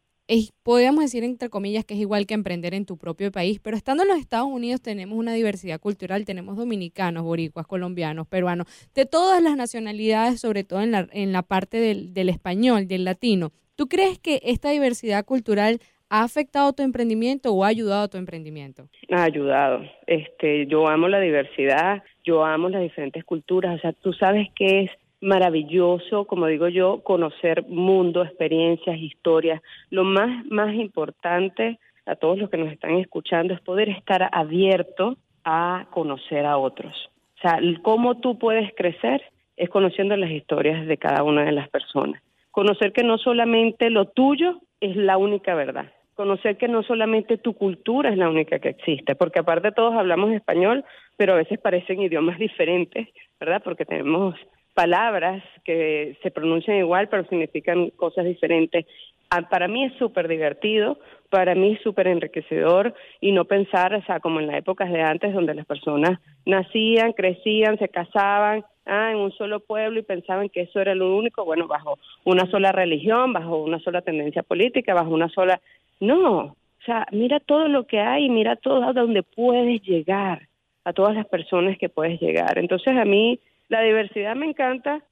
podríamos 0.62 1.04
decir 1.04 1.24
entre 1.24 1.48
comillas 1.48 1.84
que 1.84 1.94
es 1.94 2.00
igual 2.00 2.26
que 2.26 2.34
emprender 2.34 2.74
en 2.74 2.84
tu 2.84 2.98
propio 2.98 3.32
país, 3.32 3.60
pero 3.60 3.76
estando 3.76 4.02
en 4.02 4.10
los 4.10 4.18
Estados 4.18 4.48
Unidos 4.48 4.82
tenemos 4.82 5.18
una 5.18 5.32
diversidad 5.32 5.80
cultural, 5.80 6.24
tenemos 6.24 6.56
dominicanos, 6.56 7.24
boricuas, 7.24 7.66
colombianos, 7.66 8.26
peruanos, 8.26 8.66
de 8.94 9.06
todas 9.06 9.42
las 9.42 9.56
nacionalidades, 9.56 10.40
sobre 10.40 10.64
todo 10.64 10.82
en 10.82 10.92
la, 10.92 11.08
en 11.12 11.32
la 11.32 11.42
parte 11.42 11.78
del, 11.78 12.12
del 12.12 12.28
español, 12.28 12.86
del 12.88 13.04
latino. 13.04 13.52
¿Tú 13.74 13.88
crees 13.88 14.18
que 14.18 14.40
esta 14.44 14.70
diversidad 14.70 15.24
cultural 15.24 15.80
ha 16.10 16.22
afectado 16.22 16.72
tu 16.72 16.82
emprendimiento 16.82 17.52
o 17.52 17.64
ha 17.64 17.68
ayudado 17.68 18.02
a 18.02 18.08
tu 18.08 18.18
emprendimiento? 18.18 18.88
Ha 19.10 19.24
ayudado. 19.24 19.82
Este, 20.06 20.66
yo 20.66 20.88
amo 20.88 21.08
la 21.08 21.20
diversidad, 21.20 22.02
yo 22.24 22.44
amo 22.44 22.68
las 22.68 22.82
diferentes 22.82 23.24
culturas, 23.24 23.76
o 23.76 23.80
sea, 23.80 23.92
tú 23.92 24.12
sabes 24.12 24.48
que 24.54 24.84
es 24.84 24.90
maravilloso, 25.20 26.26
como 26.26 26.46
digo 26.46 26.68
yo, 26.68 27.02
conocer 27.02 27.66
mundo, 27.66 28.22
experiencias, 28.22 28.98
historias. 28.98 29.62
Lo 29.90 30.04
más, 30.04 30.46
más 30.46 30.74
importante 30.74 31.78
a 32.06 32.16
todos 32.16 32.38
los 32.38 32.50
que 32.50 32.56
nos 32.56 32.72
están 32.72 32.94
escuchando 32.96 33.54
es 33.54 33.60
poder 33.60 33.88
estar 33.88 34.28
abierto 34.32 35.16
a 35.44 35.86
conocer 35.90 36.46
a 36.46 36.58
otros. 36.58 37.10
O 37.38 37.40
sea, 37.40 37.60
cómo 37.82 38.18
tú 38.18 38.38
puedes 38.38 38.72
crecer 38.74 39.22
es 39.56 39.68
conociendo 39.70 40.16
las 40.16 40.30
historias 40.30 40.86
de 40.86 40.96
cada 40.96 41.22
una 41.22 41.44
de 41.44 41.52
las 41.52 41.68
personas. 41.68 42.22
Conocer 42.50 42.92
que 42.92 43.04
no 43.04 43.18
solamente 43.18 43.90
lo 43.90 44.06
tuyo 44.06 44.60
es 44.80 44.96
la 44.96 45.16
única 45.16 45.54
verdad. 45.54 45.92
Conocer 46.14 46.56
que 46.56 46.66
no 46.66 46.82
solamente 46.82 47.38
tu 47.38 47.54
cultura 47.54 48.10
es 48.10 48.16
la 48.16 48.28
única 48.28 48.58
que 48.58 48.70
existe, 48.70 49.14
porque 49.14 49.40
aparte 49.40 49.70
todos 49.70 49.94
hablamos 49.94 50.32
español, 50.32 50.84
pero 51.16 51.34
a 51.34 51.36
veces 51.36 51.60
parecen 51.60 52.00
idiomas 52.00 52.38
diferentes, 52.38 53.08
¿verdad? 53.38 53.62
Porque 53.62 53.84
tenemos 53.84 54.34
palabras 54.78 55.42
que 55.64 56.16
se 56.22 56.30
pronuncian 56.30 56.76
igual 56.76 57.08
pero 57.08 57.24
significan 57.24 57.90
cosas 57.90 58.24
diferentes. 58.24 58.86
Ah, 59.28 59.42
para 59.42 59.66
mí 59.66 59.84
es 59.84 59.92
súper 59.98 60.28
divertido, 60.28 61.00
para 61.30 61.56
mí 61.56 61.72
es 61.72 61.82
súper 61.82 62.06
enriquecedor 62.06 62.94
y 63.20 63.32
no 63.32 63.44
pensar, 63.44 63.92
o 63.92 64.02
sea, 64.04 64.20
como 64.20 64.38
en 64.38 64.46
las 64.46 64.58
épocas 64.58 64.88
de 64.92 65.02
antes 65.02 65.34
donde 65.34 65.52
las 65.52 65.66
personas 65.66 66.20
nacían, 66.46 67.12
crecían, 67.12 67.76
se 67.80 67.88
casaban 67.88 68.64
ah, 68.86 69.10
en 69.10 69.16
un 69.16 69.32
solo 69.32 69.58
pueblo 69.58 69.98
y 69.98 70.04
pensaban 70.04 70.48
que 70.48 70.60
eso 70.60 70.80
era 70.80 70.94
lo 70.94 71.16
único, 71.16 71.44
bueno, 71.44 71.66
bajo 71.66 71.98
una 72.24 72.48
sola 72.48 72.70
religión, 72.70 73.32
bajo 73.32 73.56
una 73.56 73.80
sola 73.80 74.02
tendencia 74.02 74.44
política, 74.44 74.94
bajo 74.94 75.10
una 75.10 75.28
sola... 75.28 75.60
No, 75.98 76.38
o 76.38 76.82
sea, 76.86 77.04
mira 77.10 77.40
todo 77.40 77.66
lo 77.66 77.84
que 77.84 77.98
hay, 77.98 78.30
mira 78.30 78.54
todo 78.54 78.84
a 78.84 78.92
donde 78.92 79.24
puedes 79.24 79.82
llegar, 79.82 80.46
a 80.84 80.92
todas 80.92 81.16
las 81.16 81.26
personas 81.26 81.76
que 81.78 81.88
puedes 81.88 82.20
llegar. 82.20 82.58
Entonces 82.58 82.96
a 82.96 83.04
mí 83.04 83.40
la 83.68 83.82
diversidad 83.82 84.34
me 84.36 84.46
encanta, 84.46 85.02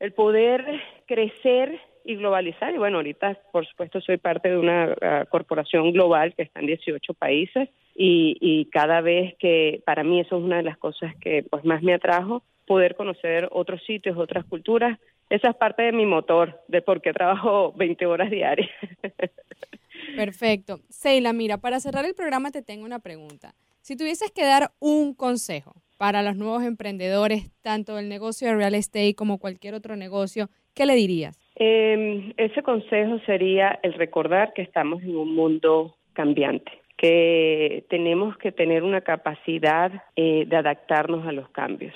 el 0.00 0.12
poder 0.12 0.64
crecer 1.06 1.80
y 2.04 2.16
globalizar. 2.16 2.74
Y 2.74 2.78
bueno, 2.78 2.98
ahorita, 2.98 3.38
por 3.52 3.66
supuesto, 3.66 4.00
soy 4.00 4.16
parte 4.16 4.50
de 4.50 4.58
una 4.58 4.96
ah, 5.00 5.24
corporación 5.30 5.92
global 5.92 6.34
que 6.34 6.42
está 6.42 6.60
en 6.60 6.66
18 6.66 7.14
países 7.14 7.68
y, 7.94 8.36
y 8.40 8.66
cada 8.66 9.00
vez 9.00 9.34
que, 9.38 9.82
para 9.86 10.02
mí, 10.02 10.20
eso 10.20 10.38
es 10.38 10.42
una 10.42 10.56
de 10.56 10.64
las 10.64 10.78
cosas 10.78 11.14
que 11.20 11.44
pues 11.48 11.64
más 11.64 11.82
me 11.82 11.94
atrajo, 11.94 12.42
poder 12.66 12.96
conocer 12.96 13.48
otros 13.52 13.82
sitios, 13.84 14.16
otras 14.16 14.44
culturas. 14.44 14.98
Esa 15.30 15.50
es 15.50 15.56
parte 15.56 15.82
de 15.82 15.92
mi 15.92 16.04
motor, 16.04 16.60
de 16.68 16.82
por 16.82 17.00
qué 17.00 17.12
trabajo 17.12 17.72
20 17.76 18.06
horas 18.06 18.30
diarias. 18.30 18.70
Perfecto. 20.16 20.80
Seila, 20.88 21.32
mira, 21.32 21.58
para 21.58 21.80
cerrar 21.80 22.04
el 22.04 22.14
programa 22.14 22.50
te 22.50 22.62
tengo 22.62 22.84
una 22.84 22.98
pregunta. 22.98 23.54
Si 23.80 23.96
tuvieses 23.96 24.30
que 24.30 24.44
dar 24.44 24.72
un 24.78 25.14
consejo 25.14 25.74
para 26.02 26.24
los 26.24 26.34
nuevos 26.34 26.64
emprendedores, 26.64 27.52
tanto 27.62 27.94
del 27.94 28.08
negocio 28.08 28.48
de 28.48 28.56
real 28.56 28.74
estate 28.74 29.14
como 29.14 29.38
cualquier 29.38 29.74
otro 29.74 29.94
negocio, 29.94 30.48
¿qué 30.74 30.84
le 30.84 30.96
dirías? 30.96 31.38
Eh, 31.54 32.34
ese 32.38 32.60
consejo 32.64 33.20
sería 33.24 33.78
el 33.84 33.92
recordar 33.92 34.52
que 34.52 34.62
estamos 34.62 35.00
en 35.04 35.14
un 35.14 35.32
mundo 35.32 35.94
cambiante, 36.12 36.72
que 36.96 37.84
tenemos 37.88 38.36
que 38.38 38.50
tener 38.50 38.82
una 38.82 39.02
capacidad 39.02 39.92
eh, 40.16 40.44
de 40.44 40.56
adaptarnos 40.56 41.24
a 41.24 41.30
los 41.30 41.48
cambios, 41.50 41.94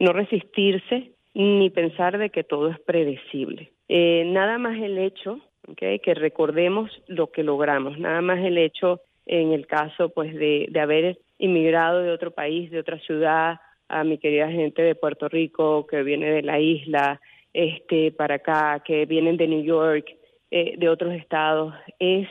no 0.00 0.12
resistirse 0.12 1.12
ni 1.34 1.70
pensar 1.70 2.18
de 2.18 2.30
que 2.30 2.42
todo 2.42 2.70
es 2.70 2.80
predecible. 2.80 3.70
Eh, 3.88 4.24
nada 4.26 4.58
más 4.58 4.76
el 4.82 4.98
hecho 4.98 5.38
okay, 5.68 6.00
que 6.00 6.14
recordemos 6.14 6.90
lo 7.06 7.30
que 7.30 7.44
logramos, 7.44 8.00
nada 8.00 8.20
más 8.20 8.44
el 8.44 8.58
hecho 8.58 9.00
en 9.26 9.52
el 9.52 9.68
caso 9.68 10.08
pues 10.08 10.34
de, 10.34 10.66
de 10.70 10.80
haber 10.80 11.18
inmigrado 11.38 12.02
de 12.02 12.10
otro 12.10 12.30
país, 12.30 12.70
de 12.70 12.78
otra 12.78 12.98
ciudad, 13.00 13.60
a 13.88 14.04
mi 14.04 14.18
querida 14.18 14.50
gente 14.50 14.82
de 14.82 14.94
Puerto 14.94 15.28
Rico 15.28 15.86
que 15.86 16.02
viene 16.02 16.30
de 16.30 16.42
la 16.42 16.58
isla, 16.58 17.20
este, 17.52 18.10
para 18.12 18.36
acá, 18.36 18.82
que 18.84 19.06
vienen 19.06 19.36
de 19.36 19.46
New 19.46 19.62
York, 19.62 20.16
eh, 20.50 20.74
de 20.76 20.88
otros 20.88 21.12
estados, 21.14 21.74
es 21.98 22.28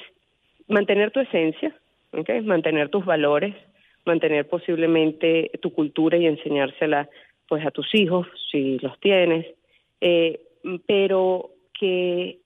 mantener 0.67 1.11
tu 1.11 1.19
esencia, 1.19 1.75
mantener 2.43 2.89
tus 2.89 3.05
valores, 3.05 3.55
mantener 4.05 4.47
posiblemente 4.47 5.51
tu 5.61 5.73
cultura 5.73 6.17
y 6.17 6.25
enseñársela 6.25 7.09
pues 7.47 7.65
a 7.65 7.71
tus 7.71 7.93
hijos, 7.95 8.27
si 8.51 8.79
los 8.79 8.99
tienes, 8.99 9.45
eh, 10.01 10.41
pero 10.87 11.51
que 11.77 12.39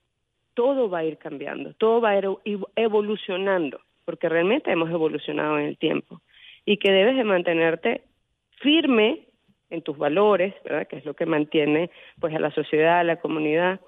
todo 0.53 0.89
va 0.89 0.99
a 0.99 1.05
ir 1.05 1.17
cambiando, 1.17 1.73
todo 1.73 2.01
va 2.01 2.11
a 2.11 2.17
ir 2.17 2.59
evolucionando, 2.75 3.79
porque 4.05 4.29
realmente 4.29 4.71
hemos 4.71 4.89
evolucionado 4.89 5.59
en 5.59 5.65
el 5.65 5.77
tiempo, 5.77 6.21
y 6.67 6.77
que 6.77 6.91
debes 6.91 7.15
de 7.15 7.23
mantenerte 7.23 8.01
firme 8.59 9.21
en 9.69 9.81
tus 9.81 9.97
valores, 9.97 10.53
¿verdad? 10.65 10.85
Que 10.85 10.97
es 10.97 11.05
lo 11.05 11.13
que 11.13 11.25
mantiene 11.25 11.89
pues 12.19 12.35
a 12.35 12.39
la 12.39 12.51
sociedad, 12.51 12.99
a 12.99 13.05
la 13.05 13.21
comunidad, 13.21 13.79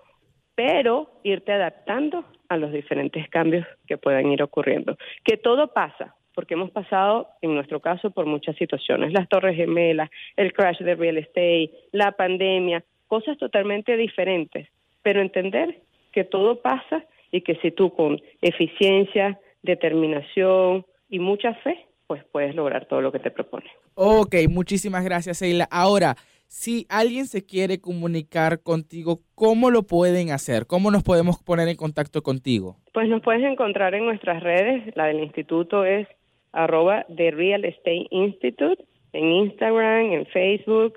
pero 0.56 1.12
irte 1.24 1.52
adaptando 1.52 2.24
a 2.48 2.56
los 2.56 2.72
diferentes 2.72 3.28
cambios 3.30 3.68
que 3.86 3.98
puedan 3.98 4.32
ir 4.32 4.42
ocurriendo. 4.42 4.98
Que 5.26 5.36
todo 5.36 5.74
pasa, 5.74 6.16
porque 6.34 6.54
hemos 6.54 6.72
pasado, 6.72 7.28
en 7.42 7.54
nuestro 7.54 7.82
caso, 7.82 8.12
por 8.12 8.26
muchas 8.26 8.56
situaciones, 8.56 9.12
las 9.12 9.28
torres 9.28 9.58
gemelas, 9.58 10.10
el 10.38 10.54
crash 10.54 10.80
de 10.80 10.96
real 10.96 11.18
estate, 11.18 11.72
la 11.92 12.14
pandemia, 12.14 12.86
cosas 13.08 13.38
totalmente 13.38 13.98
diferentes, 13.98 14.70
pero 15.02 15.20
entender 15.20 15.82
que 16.14 16.24
todo 16.24 16.62
pasa 16.62 17.04
y 17.30 17.42
que 17.42 17.56
si 17.56 17.72
tú 17.72 17.94
con 17.94 18.22
eficiencia, 18.42 19.38
determinación 19.64 20.86
y 21.10 21.20
mucha 21.20 21.54
fe 21.56 21.89
pues 22.10 22.24
puedes 22.32 22.56
lograr 22.56 22.88
todo 22.88 23.02
lo 23.02 23.12
que 23.12 23.20
te 23.20 23.30
propone. 23.30 23.68
Ok, 23.94 24.34
muchísimas 24.50 25.04
gracias, 25.04 25.38
Seila. 25.38 25.68
Ahora, 25.70 26.16
si 26.48 26.88
alguien 26.90 27.28
se 27.28 27.46
quiere 27.46 27.80
comunicar 27.80 28.64
contigo, 28.64 29.20
¿cómo 29.36 29.70
lo 29.70 29.84
pueden 29.84 30.32
hacer? 30.32 30.66
¿Cómo 30.66 30.90
nos 30.90 31.04
podemos 31.04 31.38
poner 31.44 31.68
en 31.68 31.76
contacto 31.76 32.24
contigo? 32.24 32.78
Pues 32.96 33.08
nos 33.10 33.22
puedes 33.22 33.44
encontrar 33.44 33.94
en 33.94 34.06
nuestras 34.06 34.42
redes. 34.42 34.92
La 34.96 35.06
del 35.06 35.20
instituto 35.20 35.86
es 35.86 36.08
arroba 36.52 37.06
The 37.16 37.30
Real 37.30 37.64
Estate 37.64 38.08
Institute, 38.10 38.84
en 39.14 39.32
Instagram, 39.32 40.12
en 40.12 40.26
Facebook. 40.26 40.96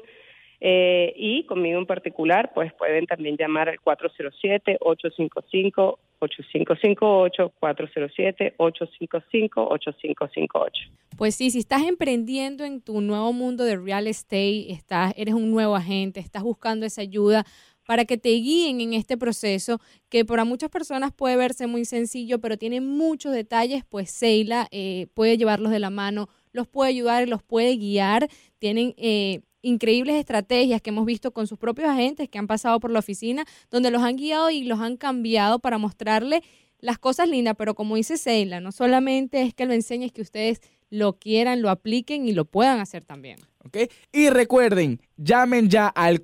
Eh, 0.64 1.12
y 1.16 1.44
conmigo 1.46 1.80
en 1.80 1.86
particular, 1.86 2.52
pues 2.54 2.72
pueden 2.74 3.06
también 3.06 3.36
llamar 3.36 3.68
al 3.68 3.80
407-855 3.80 5.98
8558 6.20 7.52
407 7.58 8.54
855 8.58 9.60
8558. 9.60 10.88
Pues 11.18 11.34
sí, 11.34 11.50
si 11.50 11.58
estás 11.58 11.82
emprendiendo 11.82 12.64
en 12.64 12.80
tu 12.80 13.00
nuevo 13.00 13.32
mundo 13.32 13.64
de 13.64 13.76
real 13.76 14.06
estate, 14.06 14.70
estás, 14.70 15.12
eres 15.16 15.34
un 15.34 15.50
nuevo 15.50 15.74
agente, 15.74 16.20
estás 16.20 16.44
buscando 16.44 16.86
esa 16.86 17.00
ayuda 17.00 17.44
para 17.84 18.04
que 18.04 18.16
te 18.16 18.28
guíen 18.28 18.80
en 18.80 18.92
este 18.92 19.16
proceso 19.16 19.80
que 20.08 20.24
para 20.24 20.44
muchas 20.44 20.70
personas 20.70 21.12
puede 21.12 21.34
verse 21.34 21.66
muy 21.66 21.84
sencillo, 21.84 22.40
pero 22.40 22.56
tiene 22.56 22.80
muchos 22.80 23.32
detalles, 23.32 23.84
pues 23.84 24.12
Seila 24.12 24.68
eh, 24.70 25.08
puede 25.14 25.36
llevarlos 25.36 25.72
de 25.72 25.80
la 25.80 25.90
mano, 25.90 26.28
los 26.52 26.68
puede 26.68 26.90
ayudar, 26.90 27.28
los 27.28 27.42
puede 27.42 27.76
guiar, 27.76 28.28
tienen 28.60 28.94
eh, 28.96 29.40
increíbles 29.62 30.16
estrategias 30.16 30.82
que 30.82 30.90
hemos 30.90 31.06
visto 31.06 31.32
con 31.32 31.46
sus 31.46 31.58
propios 31.58 31.88
agentes 31.88 32.28
que 32.28 32.38
han 32.38 32.46
pasado 32.46 32.80
por 32.80 32.90
la 32.90 32.98
oficina, 32.98 33.44
donde 33.70 33.90
los 33.90 34.02
han 34.02 34.16
guiado 34.16 34.50
y 34.50 34.64
los 34.64 34.80
han 34.80 34.96
cambiado 34.96 35.60
para 35.60 35.78
mostrarle 35.78 36.42
las 36.80 36.98
cosas 36.98 37.28
lindas, 37.28 37.54
pero 37.56 37.74
como 37.74 37.96
dice 37.96 38.18
Seila, 38.18 38.60
no 38.60 38.72
solamente 38.72 39.42
es 39.42 39.54
que 39.54 39.66
lo 39.66 39.72
enseñes, 39.72 40.12
que 40.12 40.20
ustedes 40.20 40.60
lo 40.90 41.18
quieran, 41.18 41.62
lo 41.62 41.70
apliquen 41.70 42.28
y 42.28 42.32
lo 42.32 42.44
puedan 42.44 42.80
hacer 42.80 43.04
también. 43.04 43.38
¿Okay? 43.64 43.88
Y 44.12 44.28
recuerden, 44.28 45.00
llamen 45.16 45.70
ya 45.70 45.86
al 45.86 46.22